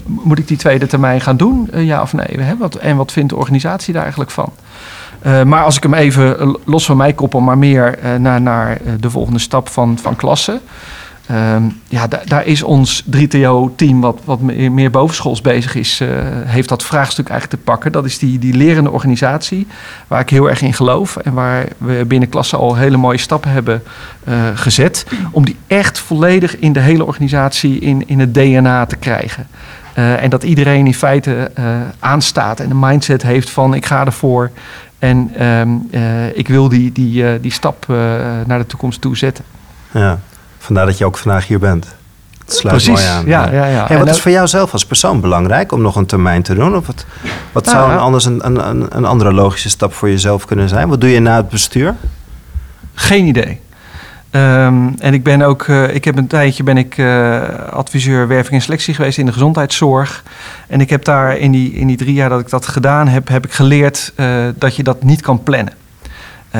moet 0.05 0.39
ik 0.39 0.49
die 0.49 0.57
tweede 0.57 0.87
termijn 0.87 1.21
gaan 1.21 1.37
doen? 1.37 1.71
Ja 1.75 2.03
of 2.03 2.13
nee? 2.13 2.41
Hè? 2.41 2.57
Wat, 2.57 2.75
en 2.75 2.97
wat 2.97 3.13
vindt 3.13 3.31
de 3.31 3.37
organisatie 3.37 3.93
daar 3.93 4.03
eigenlijk 4.03 4.31
van? 4.31 4.53
Maar 5.47 5.63
als 5.65 5.77
ik 5.77 5.83
hem 5.83 5.95
even 5.95 6.57
los 6.65 6.87
van 6.87 6.97
mij 6.97 7.13
koppel, 7.13 7.41
maar 7.41 7.59
meer 7.59 7.99
naar, 8.19 8.41
naar 8.41 8.79
de 9.01 9.11
volgende 9.11 9.39
stap 9.39 9.69
van, 9.69 9.99
van 10.03 10.17
klasse. 10.17 10.61
Ehm, 11.27 11.63
ja, 11.89 12.07
da- 12.07 12.23
daar 12.25 12.47
is 12.47 12.63
ons 12.63 13.03
3TO-team, 13.11 14.01
wat, 14.01 14.21
wat 14.25 14.41
meer 14.41 14.91
bovenschools 14.91 15.41
bezig 15.41 15.75
is, 15.75 16.01
eh, 16.01 16.09
heeft 16.45 16.69
dat 16.69 16.85
vraagstuk 16.85 17.29
eigenlijk 17.29 17.61
te 17.61 17.71
pakken. 17.71 17.93
Dat 17.93 18.05
is 18.05 18.19
die, 18.19 18.39
die 18.39 18.55
lerende 18.55 18.91
organisatie, 18.91 19.67
waar 20.07 20.21
ik 20.21 20.31
heel 20.31 20.49
erg 20.49 20.63
in 20.63 20.73
geloof. 20.73 21.17
En 21.17 21.33
waar 21.33 21.67
we 21.79 22.05
binnen 22.07 22.29
klasse 22.29 22.57
al 22.57 22.77
hele 22.77 22.97
mooie 22.97 23.19
stappen 23.19 23.51
hebben 23.51 23.83
eh, 24.25 24.35
gezet. 24.55 25.07
Om 25.31 25.45
die 25.45 25.57
echt 25.67 25.99
volledig 25.99 26.59
in 26.59 26.73
de 26.73 26.81
hele 26.81 27.05
organisatie 27.05 27.79
in, 27.79 28.03
in 28.09 28.21
het 28.21 28.35
DNA 28.35 28.87
te 28.87 28.97
krijgen. 28.97 29.47
Eh, 29.95 30.23
en 30.23 30.31
dat 30.31 30.43
iedereen 30.43 30.87
in 30.87 30.95
feite 30.95 31.51
aanstaat 31.99 32.61
en 32.61 32.71
een 32.71 32.79
mindset 32.79 33.23
heeft 33.23 33.51
van 33.51 33.75
ik 33.75 33.87
ga 33.87 34.05
ervoor. 34.05 34.51
En 34.99 35.31
ehm, 35.37 35.69
eh, 35.91 36.37
ik 36.37 36.49
wil 36.49 36.69
die, 36.69 36.93
die, 36.93 37.41
die 37.41 37.53
stap 37.53 37.85
naar 38.47 38.59
de 38.59 38.67
toekomst 38.67 39.01
toe 39.01 39.17
zetten. 39.17 39.45
Ja. 39.91 40.19
Vandaar 40.67 40.87
dat 40.87 40.99
je 40.99 41.05
ook 41.05 41.17
vandaag 41.17 41.47
hier 41.47 41.59
bent. 41.59 41.87
Het 42.45 42.55
sluit 42.55 42.83
Precies, 42.83 43.05
mooi 43.05 43.17
aan. 43.17 43.27
ja, 43.27 43.53
ja, 43.53 43.67
ja. 43.67 43.87
Hey, 43.87 43.97
En 43.97 43.99
wat 43.99 44.09
is 44.15 44.21
voor 44.21 44.31
jou 44.31 44.47
zelf 44.47 44.73
als 44.73 44.87
persoon 44.87 45.21
belangrijk 45.21 45.73
om 45.73 45.81
nog 45.83 45.97
een 45.97 46.07
termijn 46.07 46.43
te 46.43 46.55
doen? 46.55 46.77
Of 46.77 46.87
wat, 46.87 47.05
wat 47.53 47.65
Nou, 47.65 47.77
zou 47.77 47.93
een 47.93 47.99
anders 47.99 48.25
een, 48.25 48.47
een, 48.47 48.97
een, 48.97 49.05
andere 49.05 49.33
logische 49.33 49.69
stap 49.69 49.93
voor 49.93 50.09
jezelf 50.09 50.45
kunnen 50.45 50.69
zijn? 50.69 50.89
Wat 50.89 51.01
doe 51.01 51.11
je 51.11 51.21
na 51.21 51.37
het 51.37 51.49
bestuur? 51.49 51.95
Geen 52.95 53.27
idee. 53.27 53.61
Ehm, 54.31 54.89
en 54.99 55.15
ik 55.15 55.23
ben 55.23 55.43
ook, 55.43 55.63
eh, 55.63 55.95
ik 55.95 56.05
heb 56.05 56.17
een 56.17 56.27
tijdje 56.27 56.63
ben 56.63 56.77
ik 56.77 56.99
eh, 56.99 57.43
adviseur 57.71 58.29
werving 58.29 58.55
en 58.55 58.63
selectie 58.63 58.95
geweest 58.95 59.19
in 59.19 59.27
de 59.27 59.33
gezondheidszorg. 59.33 60.23
En 60.69 60.81
ik 60.81 60.91
heb 60.91 61.05
daar 61.05 61.37
in 61.37 61.51
die, 61.51 61.73
in 61.73 61.87
die 61.87 61.97
drie 61.97 62.15
jaar 62.15 62.29
dat 62.29 62.41
ik 62.41 62.51
dat 62.51 62.67
gedaan 62.67 63.09
heb, 63.09 63.29
heb 63.29 63.45
ik 63.45 63.53
geleerd 63.53 64.13
eh, 64.17 64.27
dat 64.55 64.77
je 64.77 64.83
dat 64.83 65.03
niet 65.03 65.21
kan 65.21 65.43
plannen. 65.43 65.73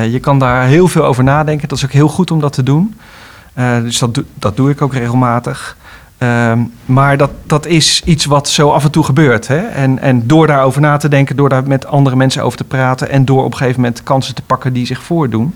Je 0.09 0.19
kan 0.19 0.39
daar 0.39 0.65
heel 0.65 0.87
veel 0.87 1.05
over 1.05 1.23
nadenken. 1.23 1.67
Dat 1.67 1.77
is 1.77 1.83
ook 1.83 1.91
heel 1.91 2.07
goed 2.07 2.31
om 2.31 2.39
dat 2.39 2.53
te 2.53 2.63
doen. 2.63 2.95
Eh, 3.57 3.81
dus 3.81 3.99
dat, 3.99 4.13
doe- 4.13 4.25
dat 4.33 4.55
doe 4.55 4.69
ik 4.69 4.81
ook 4.81 4.93
regelmatig. 4.93 5.77
Ehm, 6.17 6.59
maar 6.85 7.17
dat, 7.17 7.31
dat 7.45 7.65
is 7.65 8.01
iets 8.05 8.25
wat 8.25 8.49
zo 8.49 8.69
af 8.69 8.83
en 8.83 8.91
toe 8.91 9.03
gebeurt. 9.03 9.47
Hè? 9.47 9.57
En, 9.57 9.99
en 9.99 10.27
door 10.27 10.47
daarover 10.47 10.81
na 10.81 10.97
te 10.97 11.07
denken, 11.09 11.35
door 11.35 11.49
daar 11.49 11.67
met 11.67 11.85
andere 11.85 12.15
mensen 12.15 12.43
over 12.43 12.57
te 12.57 12.63
praten 12.63 13.09
en 13.09 13.25
door 13.25 13.43
op 13.43 13.51
een 13.51 13.57
gegeven 13.57 13.81
moment 13.81 14.03
kansen 14.03 14.35
te 14.35 14.41
pakken 14.41 14.73
die 14.73 14.85
zich 14.85 15.03
voordoen. 15.03 15.55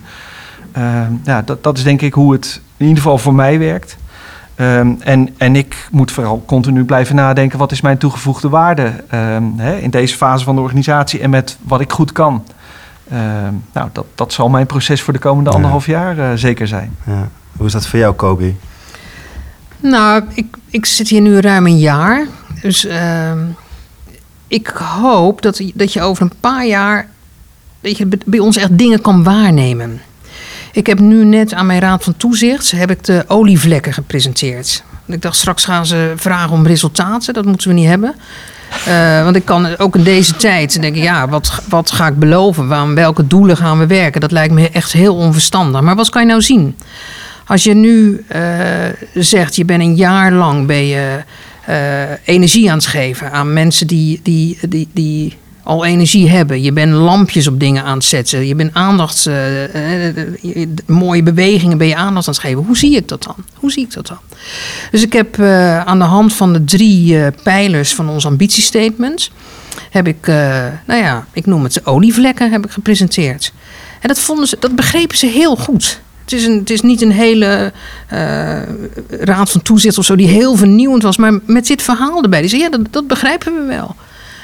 Ehm, 0.71 1.11
ja, 1.23 1.41
dat, 1.41 1.63
dat 1.63 1.77
is 1.77 1.83
denk 1.83 2.01
ik 2.01 2.13
hoe 2.13 2.31
het 2.33 2.61
in 2.77 2.85
ieder 2.87 3.01
geval 3.03 3.17
voor 3.17 3.33
mij 3.33 3.59
werkt. 3.59 3.97
Ehm, 4.55 4.91
en, 4.99 5.29
en 5.37 5.55
ik 5.55 5.87
moet 5.91 6.11
vooral 6.11 6.43
continu 6.45 6.85
blijven 6.85 7.15
nadenken: 7.15 7.59
wat 7.59 7.71
is 7.71 7.81
mijn 7.81 7.97
toegevoegde 7.97 8.49
waarde 8.49 8.91
hè, 9.57 9.75
in 9.77 9.89
deze 9.89 10.15
fase 10.17 10.43
van 10.45 10.55
de 10.55 10.61
organisatie 10.61 11.19
en 11.19 11.29
met 11.29 11.57
wat 11.61 11.81
ik 11.81 11.91
goed 11.91 12.11
kan. 12.11 12.43
Nou, 13.73 13.89
dat, 13.91 14.05
dat 14.15 14.33
zal 14.33 14.49
mijn 14.49 14.65
proces 14.65 15.01
voor 15.01 15.13
de 15.13 15.19
komende 15.19 15.49
Ja. 15.49 15.55
anderhalf 15.55 15.85
jaar 15.85 16.17
eh, 16.19 16.29
zeker 16.35 16.67
zijn. 16.67 16.95
Ja. 17.05 17.27
Hoe 17.57 17.65
is 17.65 17.71
dat 17.71 17.87
voor 17.87 17.99
jou, 17.99 18.13
Kobi? 18.13 18.55
Nou, 19.79 20.23
ik, 20.33 20.57
ik 20.69 20.85
zit 20.85 21.09
hier 21.09 21.21
nu 21.21 21.39
ruim 21.39 21.65
een 21.65 21.79
jaar. 21.79 22.27
Dus 22.61 22.85
ehm, 22.85 23.39
ik 24.47 24.67
hoop 24.67 25.41
dat, 25.41 25.61
dat 25.73 25.93
je 25.93 26.01
over 26.01 26.23
een 26.23 26.33
paar 26.39 26.65
jaar... 26.65 27.07
dat 27.81 27.97
je 27.97 28.07
bij 28.25 28.39
ons 28.39 28.57
echt 28.57 28.77
dingen 28.77 29.01
kan 29.01 29.23
waarnemen. 29.23 30.01
Ik 30.71 30.87
heb 30.87 30.99
nu 30.99 31.25
net 31.25 31.53
aan 31.53 31.65
mijn 31.65 31.79
raad 31.79 32.03
van 32.03 32.17
toezicht... 32.17 32.71
heb 32.71 32.91
ik 32.91 33.03
de 33.03 33.23
olievlekken 33.27 33.93
gepresenteerd. 33.93 34.83
Ik 35.05 35.21
dacht, 35.21 35.35
straks 35.37 35.65
gaan 35.65 35.85
ze 35.85 36.13
vragen 36.15 36.51
om 36.51 36.67
resultaten. 36.67 37.33
Dat 37.33 37.45
moeten 37.45 37.67
we 37.67 37.73
niet 37.73 37.87
hebben. 37.87 38.15
Eh, 38.85 39.23
want 39.23 39.35
ik 39.35 39.45
kan 39.45 39.77
ook 39.77 39.95
in 39.95 40.03
deze 40.03 40.35
tijd 40.35 40.81
denken, 40.81 41.01
ja, 41.01 41.27
wat, 41.27 41.61
wat 41.69 41.91
ga 41.91 42.07
ik 42.07 42.19
beloven? 42.19 42.67
Waar, 42.67 42.93
welke 42.93 43.27
doelen 43.27 43.57
gaan 43.57 43.79
we 43.79 43.87
werken? 43.87 44.21
Dat 44.21 44.31
lijkt 44.31 44.53
me 44.53 44.69
echt 44.69 44.91
heel 44.91 45.15
onverstandig. 45.15 45.81
Maar 45.81 45.95
wat 45.95 46.09
kan 46.09 46.21
je 46.21 46.27
nou 46.27 46.41
zien? 46.41 46.75
Als 47.45 47.63
je 47.63 47.73
nu 47.73 48.23
eh, 48.27 48.41
zegt, 49.13 49.55
je 49.55 49.65
bent 49.65 49.81
een 49.81 49.95
jaar 49.95 50.31
lang 50.31 50.67
ben 50.67 50.85
je, 50.85 51.23
eh, 51.65 52.01
energie 52.23 52.69
aan 52.69 52.77
het 52.77 52.85
geven 52.85 53.31
aan 53.31 53.53
mensen 53.53 53.87
die, 53.87 54.19
die, 54.23 54.57
die, 54.69 54.87
die 54.93 55.37
al 55.63 55.85
energie 55.85 56.29
hebben. 56.29 56.61
Je 56.61 56.71
bent 56.71 56.91
lampjes 56.93 57.47
op 57.47 57.59
dingen 57.59 57.83
aan 57.83 57.97
het 57.97 58.05
zetten. 58.05 58.47
Je 58.47 58.55
bent 58.55 58.73
aandacht, 58.73 59.25
eh, 59.25 59.35
mooie 60.85 61.23
bewegingen 61.23 61.77
ben 61.77 61.87
je 61.87 61.95
aandacht 61.95 62.27
aan 62.27 62.33
het 62.33 62.41
geven. 62.41 62.63
Hoe 62.63 62.77
zie 62.77 62.95
ik 62.95 63.07
dat 63.07 63.23
dan? 63.23 63.35
Hoe 63.53 63.71
zie 63.71 63.83
ik 63.83 63.93
dat 63.93 64.07
dan? 64.07 64.19
Dus 64.91 65.01
ik 65.01 65.13
heb 65.13 65.39
aan 65.85 65.99
de 65.99 66.05
hand 66.05 66.33
van 66.33 66.53
de 66.53 66.63
drie 66.63 67.31
pijlers 67.43 67.93
van 67.93 68.09
ons 68.09 68.25
ambitiestatement... 68.25 69.31
heb 69.91 70.07
ik, 70.07 70.27
nou 70.85 71.01
ja, 71.01 71.25
ik 71.33 71.45
noem 71.45 71.63
het 71.63 71.85
olievlekken, 71.85 72.51
heb 72.51 72.65
ik 72.65 72.71
gepresenteerd. 72.71 73.53
En 74.01 74.07
dat, 74.07 74.19
vonden 74.19 74.47
ze, 74.47 74.57
dat 74.59 74.75
begrepen 74.75 75.17
ze 75.17 75.25
heel 75.25 75.55
goed. 75.55 76.01
Het 76.23 76.33
is, 76.33 76.45
een, 76.45 76.57
het 76.57 76.69
is 76.69 76.81
niet 76.81 77.01
een 77.01 77.11
hele 77.11 77.71
eh, 78.07 78.61
raad 79.09 79.51
van 79.51 79.61
toezicht 79.61 79.97
of 79.97 80.05
zo 80.05 80.15
die 80.15 80.27
heel 80.27 80.55
vernieuwend 80.55 81.03
was. 81.03 81.17
Maar 81.17 81.39
met 81.45 81.67
dit 81.67 81.81
verhaal 81.81 82.23
erbij. 82.23 82.41
Die 82.41 82.49
zei, 82.49 82.61
ja, 82.61 82.69
dat, 82.69 82.81
dat 82.89 83.07
begrijpen 83.07 83.53
we 83.53 83.65
wel. 83.65 83.95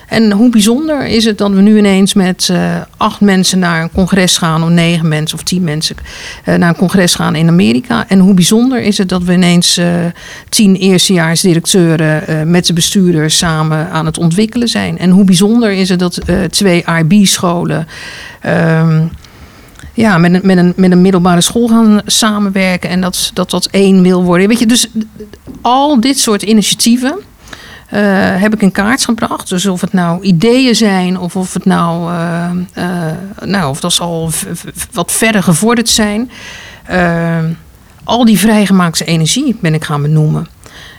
En 0.08 0.32
hoe 0.32 0.50
bijzonder 0.50 1.06
is 1.06 1.26
het 1.26 1.38
dat 1.38 1.52
we 1.52 1.62
nu 1.62 1.78
ineens 1.78 2.14
met 2.14 2.50
eh, 2.52 2.76
acht 2.98 3.22
mensen 3.22 3.60
naar 3.60 3.82
een 3.82 3.92
congres 3.92 4.38
gaan, 4.38 4.64
of 4.64 4.70
negen 4.70 5.08
mensen 5.08 5.38
of 5.38 5.44
tien 5.44 5.64
mensen 5.64 5.96
eh, 6.44 6.56
naar 6.56 6.70
een 6.70 6.76
congres 6.76 7.16
gaan 7.16 7.36
in 7.36 7.48
Amerika. 7.48 8.06
En 8.08 8.20
hoe 8.20 8.34
bijzonder 8.34 8.82
is 8.82 8.98
het 8.98 9.10
dat 9.10 9.24
we 9.24 9.34
ineens 9.34 9.80
tien 10.50 10.76
eerstejaarsdirecteuren 10.76 12.50
met 12.50 12.66
de 12.66 12.74
bestuurders 12.74 13.38
samen 13.38 13.90
aan 13.90 14.06
het 14.06 14.18
ontwikkelen 14.18 14.68
zijn. 14.68 14.98
En 14.98 15.10
hoe 15.10 15.24
bijzonder 15.24 15.72
is 15.72 15.90
het 15.90 16.00
dat 16.00 16.22
twee 16.50 16.84
IB-scholen. 17.00 17.88
ehm, 18.42 19.06
ja, 19.98 20.18
met 20.18 20.34
een, 20.34 20.42
met, 20.44 20.58
een, 20.58 20.74
met 20.76 20.92
een 20.92 21.02
middelbare 21.02 21.42
school 21.42 21.68
gaan 21.68 22.02
samenwerken 22.06 22.90
en 22.90 23.02
dat 23.02 23.32
dat, 23.34 23.50
dat 23.50 23.66
één 23.66 24.02
wil 24.02 24.24
worden. 24.24 24.48
Weet 24.48 24.60
je, 24.60 24.66
dus 24.66 24.90
al 25.62 26.00
dit 26.00 26.20
soort 26.20 26.44
initiatieven 26.44 27.16
eh, 27.90 28.02
heb 28.42 28.54
ik 28.54 28.62
in 28.62 28.72
kaart 28.72 29.04
gebracht. 29.04 29.50
Dus 29.50 29.66
of 29.66 29.82
het 29.82 29.94
nou 29.94 30.22
ideeën 30.22 30.76
zijn 30.76 31.20
of 31.20 31.36
of 31.36 31.54
het 31.54 31.66
nou, 31.66 32.12
eh, 32.12 32.50
eh, 32.74 33.16
nou 33.40 33.70
of 33.70 33.80
dat 33.80 34.00
al 34.00 34.32
wat 34.92 35.12
verder 35.12 35.44
gevorderd 35.44 35.90
zijn. 35.90 36.32
Al 38.04 38.26
die 38.26 38.40
vrijgemaakte 38.40 39.06
energie 39.06 39.58
ben 39.62 39.74
ik 39.74 39.84
gaan 39.84 40.02
benoemen. 40.02 40.48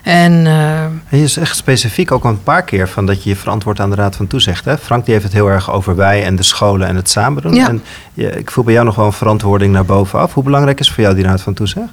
En 0.08 0.46
eh, 0.46 0.82
En 0.84 1.18
je 1.18 1.26
zegt 1.26 1.56
specifiek 1.56 2.12
ook 2.12 2.24
een 2.24 2.42
paar 2.42 2.62
keer 2.62 2.88
van 2.88 3.06
dat 3.06 3.22
je 3.22 3.28
je 3.28 3.36
verantwoordt 3.36 3.80
aan 3.80 3.90
de 3.90 3.96
Raad 3.96 4.16
van 4.16 4.26
Toezicht. 4.26 4.64
Hè? 4.64 4.78
Frank 4.78 5.04
die 5.04 5.12
heeft 5.12 5.26
het 5.26 5.34
heel 5.34 5.48
erg 5.48 5.70
over 5.70 5.96
wij 5.96 6.24
en 6.24 6.36
de 6.36 6.42
scholen 6.42 6.88
en 6.88 6.96
het 6.96 7.10
samen 7.10 7.42
doen. 7.42 7.54
Ja. 7.54 7.68
En 7.68 7.82
je, 8.14 8.30
ik 8.30 8.50
voel 8.50 8.64
bij 8.64 8.72
jou 8.72 8.86
nog 8.86 8.94
wel 8.94 9.06
een 9.06 9.12
verantwoording 9.12 9.72
naar 9.72 9.84
bovenaf. 9.84 10.34
Hoe 10.34 10.44
belangrijk 10.44 10.80
is 10.80 10.90
voor 10.90 11.02
jou 11.02 11.14
die 11.14 11.24
Raad 11.24 11.40
van 11.40 11.54
Toezicht? 11.54 11.88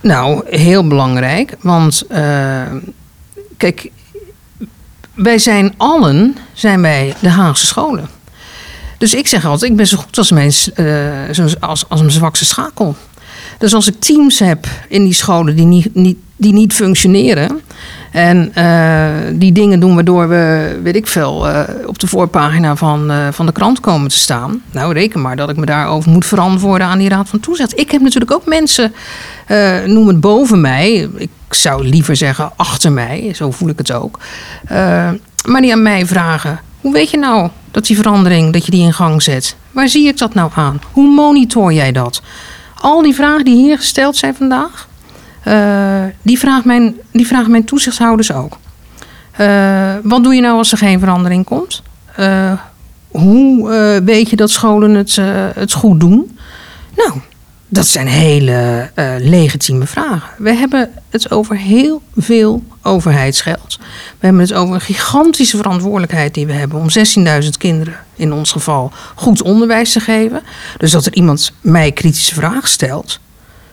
Nou, 0.00 0.56
heel 0.56 0.86
belangrijk. 0.86 1.56
Want 1.60 2.04
uh, 2.10 2.62
kijk, 3.56 3.90
wij 5.14 5.38
zijn 5.38 5.74
allen 5.76 6.36
zijn 6.52 6.82
wij 6.82 7.14
de 7.20 7.28
Haagse 7.28 7.66
scholen. 7.66 8.08
Dus 8.98 9.14
ik 9.14 9.26
zeg 9.26 9.44
altijd, 9.44 9.70
ik 9.70 9.76
ben 9.76 9.86
zo 9.86 9.96
goed 9.96 10.18
als 10.18 10.30
mijn, 10.30 10.52
uh, 10.76 11.54
als, 11.60 11.88
als 11.88 12.00
mijn 12.00 12.12
zwakste 12.12 12.44
schakel. 12.44 12.96
Dus 13.58 13.74
als 13.74 13.88
ik 13.88 14.00
teams 14.00 14.38
heb 14.38 14.66
in 14.88 15.04
die 15.04 15.12
scholen 15.12 15.56
die 15.56 15.64
niet, 15.64 15.94
niet, 15.94 16.18
die 16.42 16.52
niet 16.52 16.72
functioneren. 16.72 17.60
En 18.10 18.52
uh, 18.58 19.38
die 19.38 19.52
dingen 19.52 19.80
doen 19.80 19.94
waardoor 19.94 20.28
we, 20.28 20.78
weet 20.82 20.96
ik 20.96 21.06
veel, 21.06 21.48
uh, 21.48 21.60
op 21.86 21.98
de 21.98 22.06
voorpagina 22.06 22.76
van, 22.76 23.10
uh, 23.10 23.28
van 23.30 23.46
de 23.46 23.52
krant 23.52 23.80
komen 23.80 24.10
te 24.10 24.16
staan. 24.16 24.62
Nou, 24.72 24.92
reken 24.92 25.20
maar 25.20 25.36
dat 25.36 25.50
ik 25.50 25.56
me 25.56 25.66
daarover 25.66 26.10
moet 26.10 26.26
verantwoorden 26.26 26.86
aan 26.86 26.98
die 26.98 27.08
Raad 27.08 27.28
van 27.28 27.40
Toezicht. 27.40 27.78
Ik 27.78 27.90
heb 27.90 28.00
natuurlijk 28.00 28.32
ook 28.32 28.46
mensen, 28.46 28.92
noem 29.86 30.08
het 30.08 30.20
boven 30.20 30.60
mij. 30.60 31.08
Ik 31.16 31.30
zou 31.50 31.84
liever 31.84 32.16
zeggen 32.16 32.52
achter 32.56 32.92
mij, 32.92 33.32
zo 33.34 33.50
voel 33.50 33.68
ik 33.68 33.78
het 33.78 33.92
ook. 33.92 34.18
maar 35.46 35.60
die 35.60 35.72
aan 35.72 35.82
mij 35.82 36.06
vragen, 36.06 36.60
hoe 36.80 36.92
weet 36.92 37.10
je 37.10 37.18
nou 37.18 37.48
dat 37.70 37.86
die 37.86 37.96
verandering, 37.96 38.52
dat 38.52 38.64
je 38.64 38.70
die 38.70 38.82
in 38.82 38.92
gang 38.92 39.22
zet? 39.22 39.56
Waar 39.70 39.88
zie 39.88 40.08
ik 40.08 40.18
dat 40.18 40.34
nou 40.34 40.50
aan? 40.54 40.80
Hoe 40.92 41.14
monitor 41.14 41.72
jij 41.72 41.92
dat? 41.92 42.22
Al 42.80 43.02
die 43.02 43.14
vragen 43.14 43.44
die 43.44 43.56
hier 43.56 43.76
gesteld 43.76 44.16
zijn 44.16 44.34
vandaag, 44.34 44.88
die, 46.22 46.38
vraagt 46.38 46.64
mijn, 46.64 46.94
die 47.12 47.26
vragen 47.26 47.50
mijn 47.50 47.64
toezichthouders 47.64 48.32
ook. 48.32 48.58
Uh, 49.40 49.94
wat 50.02 50.22
doe 50.22 50.34
je 50.34 50.40
nou 50.40 50.56
als 50.56 50.72
er 50.72 50.78
geen 50.78 50.98
verandering 50.98 51.44
komt? 51.44 51.82
Uh, 52.18 52.52
hoe 53.08 54.00
weet 54.04 54.30
je 54.30 54.36
dat 54.36 54.50
scholen 54.50 54.94
het, 54.94 55.16
het 55.54 55.72
goed 55.72 56.00
doen? 56.00 56.38
Nou, 56.96 57.12
dat 57.68 57.86
zijn 57.86 58.06
hele 58.06 58.90
legitieme 59.18 59.86
vragen. 59.86 60.28
We 60.38 60.54
hebben 60.54 60.90
het 61.10 61.30
over 61.30 61.56
heel 61.56 62.02
veel 62.16 62.62
overheidsgeld. 62.82 63.78
We 64.18 64.26
hebben 64.26 64.42
het 64.42 64.52
over 64.52 64.74
een 64.74 64.80
gigantische 64.80 65.56
verantwoordelijkheid 65.56 66.34
die 66.34 66.46
we 66.46 66.52
hebben 66.52 66.78
om 66.78 66.86
16.000 67.42 67.48
kinderen 67.58 67.96
in 68.16 68.32
ons 68.32 68.52
geval 68.52 68.92
goed 69.14 69.42
onderwijs 69.42 69.92
te 69.92 70.00
geven. 70.00 70.42
Dus 70.78 70.90
dat 70.90 71.06
er 71.06 71.14
iemand 71.14 71.52
mij 71.60 71.92
kritische 71.92 72.34
vragen 72.34 72.68
stelt, 72.68 73.20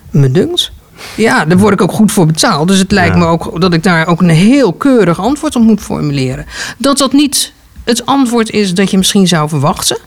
me 0.09 0.31
dunkt. 0.31 0.71
Ja, 1.15 1.45
daar 1.45 1.57
word 1.57 1.73
ik 1.73 1.81
ook 1.81 1.91
goed 1.91 2.11
voor 2.11 2.25
betaald. 2.25 2.67
Dus 2.67 2.77
het 2.77 2.91
lijkt 2.91 3.15
me 3.15 3.25
ook 3.25 3.61
dat 3.61 3.73
ik 3.73 3.83
daar 3.83 4.07
ook 4.07 4.21
een 4.21 4.29
heel 4.29 4.73
keurig 4.73 5.19
antwoord 5.19 5.55
op 5.55 5.61
moet 5.61 5.81
formuleren. 5.81 6.45
Dat 6.77 6.97
dat 6.97 7.13
niet 7.13 7.53
het 7.83 8.05
antwoord 8.05 8.49
is 8.49 8.73
dat 8.73 8.91
je 8.91 8.97
misschien 8.97 9.27
zou 9.27 9.49
verwachten. 9.49 9.97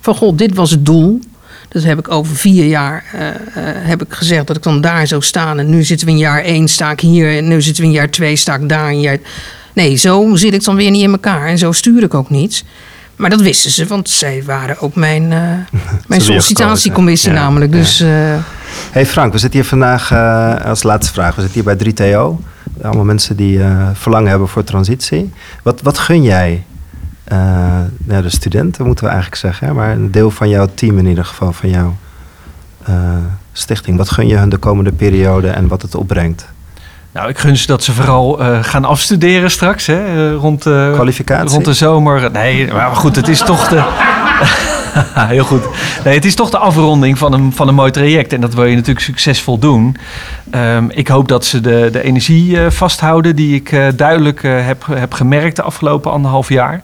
Van 0.00 0.14
god, 0.14 0.38
dit 0.38 0.54
was 0.54 0.70
het 0.70 0.86
doel. 0.86 1.20
Dat 1.68 1.82
heb 1.82 1.98
ik 1.98 2.10
over 2.10 2.36
vier 2.36 2.66
jaar 2.66 3.04
uh, 3.14 3.20
uh, 3.20 3.34
heb 3.62 4.02
ik 4.02 4.12
gezegd 4.12 4.46
dat 4.46 4.56
ik 4.56 4.62
dan 4.62 4.80
daar 4.80 5.06
zou 5.06 5.22
staan. 5.22 5.58
En 5.58 5.70
nu 5.70 5.82
zitten 5.82 6.06
we 6.06 6.12
in 6.12 6.18
jaar 6.18 6.42
één, 6.42 6.68
sta 6.68 6.90
ik 6.90 7.00
hier. 7.00 7.36
En 7.36 7.48
nu 7.48 7.62
zitten 7.62 7.82
we 7.82 7.88
in 7.88 7.94
jaar 7.94 8.10
twee, 8.10 8.36
sta 8.36 8.54
ik 8.54 8.68
daar. 8.68 8.92
In 8.92 9.00
jaar... 9.00 9.18
Nee, 9.72 9.96
zo 9.96 10.34
zit 10.34 10.54
ik 10.54 10.64
dan 10.64 10.76
weer 10.76 10.90
niet 10.90 11.02
in 11.02 11.10
elkaar. 11.10 11.46
En 11.46 11.58
zo 11.58 11.72
stuur 11.72 12.02
ik 12.02 12.14
ook 12.14 12.30
niets. 12.30 12.64
Maar 13.16 13.30
dat 13.30 13.40
wisten 13.40 13.70
ze, 13.70 13.86
want 13.86 14.10
zij 14.10 14.42
waren 14.46 14.80
ook 14.80 14.94
mijn, 14.94 15.22
uh, 15.22 15.80
mijn 16.08 16.20
sollicitatiecommissie 16.20 17.32
ja, 17.32 17.38
namelijk. 17.38 17.72
Dus, 17.72 17.98
ja. 17.98 18.44
Hey 18.94 19.06
Frank, 19.06 19.32
we 19.32 19.38
zitten 19.38 19.60
hier 19.60 19.68
vandaag 19.68 20.12
als 20.64 20.82
laatste 20.82 21.12
vraag. 21.12 21.34
We 21.34 21.40
zitten 21.40 21.62
hier 21.62 21.76
bij 21.76 21.92
3TO. 21.92 22.44
Allemaal 22.82 23.04
mensen 23.04 23.36
die 23.36 23.60
verlangen 23.92 24.30
hebben 24.30 24.48
voor 24.48 24.64
transitie. 24.64 25.32
Wat, 25.62 25.82
wat 25.82 25.98
gun 25.98 26.22
jij 26.22 26.64
uh, 27.32 27.38
nou, 27.98 28.22
de 28.22 28.28
studenten 28.28 28.86
moeten 28.86 29.04
we 29.04 29.10
eigenlijk 29.10 29.40
zeggen, 29.40 29.74
maar 29.74 29.90
een 29.90 30.10
deel 30.10 30.30
van 30.30 30.48
jouw 30.48 30.68
team 30.74 30.98
in 30.98 31.06
ieder 31.06 31.24
geval, 31.24 31.52
van 31.52 31.68
jouw 31.68 31.96
stichting. 33.52 33.96
Wat 33.96 34.10
gun 34.10 34.26
je 34.26 34.36
hun 34.36 34.48
de 34.48 34.56
komende 34.56 34.92
periode 34.92 35.48
en 35.48 35.68
wat 35.68 35.82
het 35.82 35.94
opbrengt? 35.94 36.46
Nou, 37.12 37.28
ik 37.28 37.38
gun 37.38 37.56
ze 37.56 37.66
dat 37.66 37.84
ze 37.84 37.92
vooral 37.92 38.42
uh, 38.42 38.62
gaan 38.62 38.84
afstuderen 38.84 39.50
straks, 39.50 39.86
hè, 39.86 40.32
rond, 40.34 40.62
Kwalificatie? 40.92 41.48
rond 41.48 41.64
de 41.64 41.74
zomer. 41.74 42.30
Nee, 42.30 42.72
maar 42.72 42.96
goed, 42.96 43.16
het 43.16 43.28
is 43.28 43.38
toch 43.38 43.68
de... 43.68 43.82
Heel 45.34 45.44
goed. 45.44 45.68
Nee, 46.04 46.14
het 46.14 46.24
is 46.24 46.34
toch 46.34 46.50
de 46.50 46.58
afronding 46.58 47.18
van 47.18 47.32
een, 47.32 47.52
van 47.52 47.68
een 47.68 47.74
mooi 47.74 47.90
traject. 47.90 48.32
En 48.32 48.40
dat 48.40 48.54
wil 48.54 48.64
je 48.64 48.74
natuurlijk 48.74 49.04
succesvol 49.04 49.58
doen. 49.58 49.96
Um, 50.54 50.90
ik 50.90 51.08
hoop 51.08 51.28
dat 51.28 51.44
ze 51.44 51.60
de, 51.60 51.88
de 51.92 52.02
energie 52.02 52.50
uh, 52.50 52.70
vasthouden 52.70 53.36
die 53.36 53.54
ik 53.54 53.72
uh, 53.72 53.86
duidelijk 53.96 54.42
uh, 54.42 54.66
heb, 54.66 54.86
heb 54.90 55.12
gemerkt 55.12 55.56
de 55.56 55.62
afgelopen 55.62 56.10
anderhalf 56.10 56.48
jaar. 56.48 56.82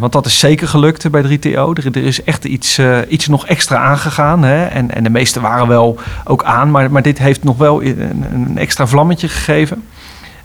want 0.00 0.12
dat 0.12 0.26
is 0.26 0.38
zeker 0.38 0.68
gelukt 0.68 1.10
bij 1.10 1.22
3TO. 1.22 1.52
Er, 1.52 1.86
er 1.92 2.04
is 2.04 2.24
echt 2.24 2.44
iets, 2.44 2.80
iets 3.08 3.26
nog 3.26 3.46
extra 3.46 3.76
aangegaan. 3.76 4.42
Hè? 4.42 4.64
En, 4.64 4.94
en 4.94 5.02
de 5.02 5.10
meeste 5.10 5.40
waren 5.40 5.68
wel 5.68 5.98
ook 6.24 6.44
aan. 6.44 6.70
Maar, 6.70 6.90
maar 6.90 7.02
dit 7.02 7.18
heeft 7.18 7.44
nog 7.44 7.56
wel 7.56 7.82
een, 7.82 8.26
een 8.32 8.58
extra 8.58 8.86
vlammetje 8.86 9.28
gegeven. 9.28 9.82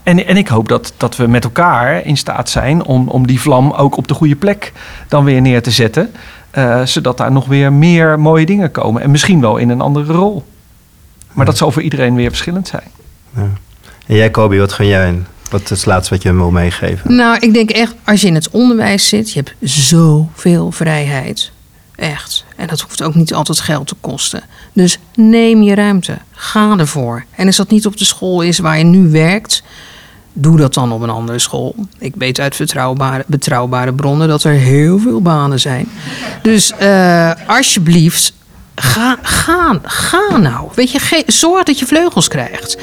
En, 0.07 0.25
en 0.25 0.37
ik 0.37 0.47
hoop 0.47 0.67
dat, 0.67 0.93
dat 0.97 1.15
we 1.15 1.27
met 1.27 1.43
elkaar 1.43 2.05
in 2.05 2.17
staat 2.17 2.49
zijn 2.49 2.83
om, 2.83 3.07
om 3.07 3.27
die 3.27 3.41
vlam 3.41 3.71
ook 3.71 3.97
op 3.97 4.07
de 4.07 4.13
goede 4.13 4.35
plek 4.35 4.71
dan 5.07 5.23
weer 5.23 5.41
neer 5.41 5.61
te 5.61 5.71
zetten. 5.71 6.11
Uh, 6.53 6.85
zodat 6.85 7.17
daar 7.17 7.31
nog 7.31 7.45
weer 7.45 7.73
meer 7.73 8.19
mooie 8.19 8.45
dingen 8.45 8.71
komen. 8.71 9.01
En 9.01 9.11
misschien 9.11 9.41
wel 9.41 9.57
in 9.57 9.69
een 9.69 9.81
andere 9.81 10.13
rol. 10.13 10.45
Maar 11.33 11.45
dat 11.45 11.57
zal 11.57 11.71
voor 11.71 11.81
iedereen 11.81 12.15
weer 12.15 12.29
verschillend 12.29 12.67
zijn. 12.67 12.91
Ja. 13.35 13.49
En 14.05 14.15
jij, 14.15 14.29
Kobi, 14.29 14.59
wat 14.59 14.73
gun 14.73 14.87
jij 14.87 15.07
in? 15.07 15.25
Wat 15.49 15.61
is 15.61 15.69
het 15.69 15.85
laatste 15.85 16.13
wat 16.13 16.23
je 16.23 16.29
hem 16.29 16.37
wil 16.37 16.51
meegeven? 16.51 17.15
Nou, 17.15 17.37
ik 17.39 17.53
denk 17.53 17.69
echt, 17.69 17.95
als 18.03 18.21
je 18.21 18.27
in 18.27 18.35
het 18.35 18.49
onderwijs 18.49 19.07
zit, 19.07 19.31
je 19.31 19.39
hebt 19.39 19.71
zoveel 19.71 20.71
vrijheid. 20.71 21.51
Echt. 21.95 22.45
En 22.55 22.67
dat 22.67 22.81
hoeft 22.81 23.03
ook 23.03 23.15
niet 23.15 23.33
altijd 23.33 23.59
geld 23.59 23.87
te 23.87 23.95
kosten. 24.01 24.41
Dus 24.73 24.99
neem 25.15 25.61
je 25.61 25.75
ruimte. 25.75 26.17
Ga 26.31 26.77
ervoor. 26.77 27.25
En 27.35 27.45
als 27.45 27.55
dat 27.55 27.69
niet 27.69 27.85
op 27.85 27.97
de 27.97 28.05
school 28.05 28.41
is 28.41 28.59
waar 28.59 28.77
je 28.77 28.83
nu 28.83 29.11
werkt, 29.11 29.63
doe 30.39 30.57
dat 30.57 30.73
dan 30.73 30.91
op 30.91 31.01
een 31.01 31.09
andere 31.09 31.39
school. 31.39 31.75
Ik 31.99 32.13
weet 32.17 32.39
uit 32.39 32.57
betrouwbare, 32.57 33.23
betrouwbare 33.27 33.93
bronnen 33.93 34.27
dat 34.27 34.43
er 34.43 34.53
heel 34.53 34.99
veel 34.99 35.21
banen 35.21 35.59
zijn. 35.59 35.89
Dus 36.41 36.73
uh, 36.81 37.31
alsjeblieft, 37.47 38.33
ga, 38.75 39.17
ga, 39.21 39.79
ga 39.83 40.37
nou. 40.37 40.69
Weet 40.75 40.91
je, 40.91 41.23
zorg 41.27 41.63
dat 41.63 41.79
je 41.79 41.85
vleugels 41.85 42.27
krijgt. 42.27 42.77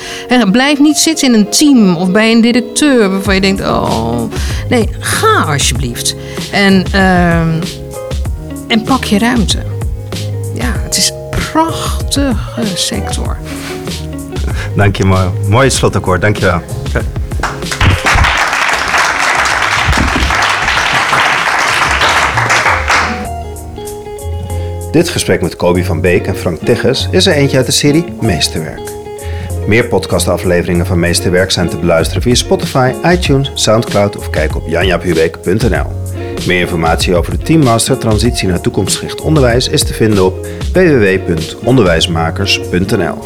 Blijf 0.53 0.79
niet 0.79 0.97
zitten 0.97 1.29
in 1.29 1.35
een 1.35 1.51
team 1.51 1.97
of 1.97 2.11
bij 2.11 2.33
een 2.33 2.41
directeur 2.41 3.11
waarvan 3.11 3.35
je 3.35 3.41
denkt: 3.41 3.61
oh. 3.61 4.21
Nee, 4.69 4.89
ga 4.99 5.43
alsjeblieft. 5.53 6.17
En, 6.53 6.85
uh, 6.95 7.41
en 8.69 8.83
pak 8.85 9.05
je 9.05 9.19
ruimte. 9.19 9.63
Ja, 10.55 10.73
het 10.77 10.97
is 10.97 11.11
een 11.11 11.39
prachtige 11.53 12.67
sector. 12.75 13.37
Dank 14.77 14.97
je, 14.97 15.05
mooi. 15.05 15.29
Mooi 15.49 15.71
slotakkoord, 15.71 16.21
dank 16.21 16.37
je 16.37 16.45
wel. 16.45 16.84
Dit 24.95 25.09
gesprek 25.09 25.41
met 25.41 25.57
Kobi 25.57 25.85
van 25.85 26.01
Beek 26.01 26.27
en 26.27 26.37
Frank 26.37 26.59
Tegges 26.59 27.09
is 27.11 27.27
er 27.27 27.35
eentje 27.35 27.57
uit 27.57 27.67
de 27.67 27.73
serie 27.73 28.05
Meesterwerk. 28.21 28.81
Meer 29.67 29.89
podcastafleveringen 29.89 30.87
van 30.87 30.99
Meesterwerk 30.99 31.51
zijn 31.51 31.69
te 31.69 31.79
beluisteren 31.79 32.23
via 32.23 32.35
Spotify, 32.35 32.93
iTunes, 33.05 33.51
Soundcloud 33.55 34.17
of 34.17 34.31
kijk 34.31 34.57
op 34.57 34.63
janjaphubeek.nl. 34.67 35.87
Meer 36.47 36.61
informatie 36.61 37.17
over 37.17 37.39
de 37.39 37.45
Teammaster 37.45 37.99
Transitie 37.99 38.49
naar 38.49 38.61
Toekomstgericht 38.61 39.21
Onderwijs 39.21 39.69
is 39.69 39.85
te 39.85 39.95
vinden 39.95 40.25
op 40.25 40.47
www.onderwijsmakers.nl. 40.73 43.19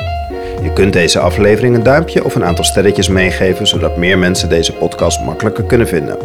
Je 0.63 0.73
kunt 0.75 0.93
deze 0.93 1.19
aflevering 1.19 1.75
een 1.75 1.83
duimpje 1.83 2.25
of 2.25 2.35
een 2.35 2.45
aantal 2.45 2.65
sterretjes 2.65 3.09
meegeven, 3.09 3.67
zodat 3.67 3.97
meer 3.97 4.19
mensen 4.19 4.49
deze 4.49 4.73
podcast 4.73 5.21
makkelijker 5.21 5.65
kunnen 5.65 5.89
vinden. 5.89 6.19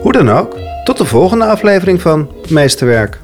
Hoe 0.00 0.12
dan 0.12 0.30
ook, 0.30 0.56
tot 0.84 0.98
de 0.98 1.04
volgende 1.04 1.44
aflevering 1.44 2.00
van 2.00 2.30
Meesterwerk. 2.48 3.18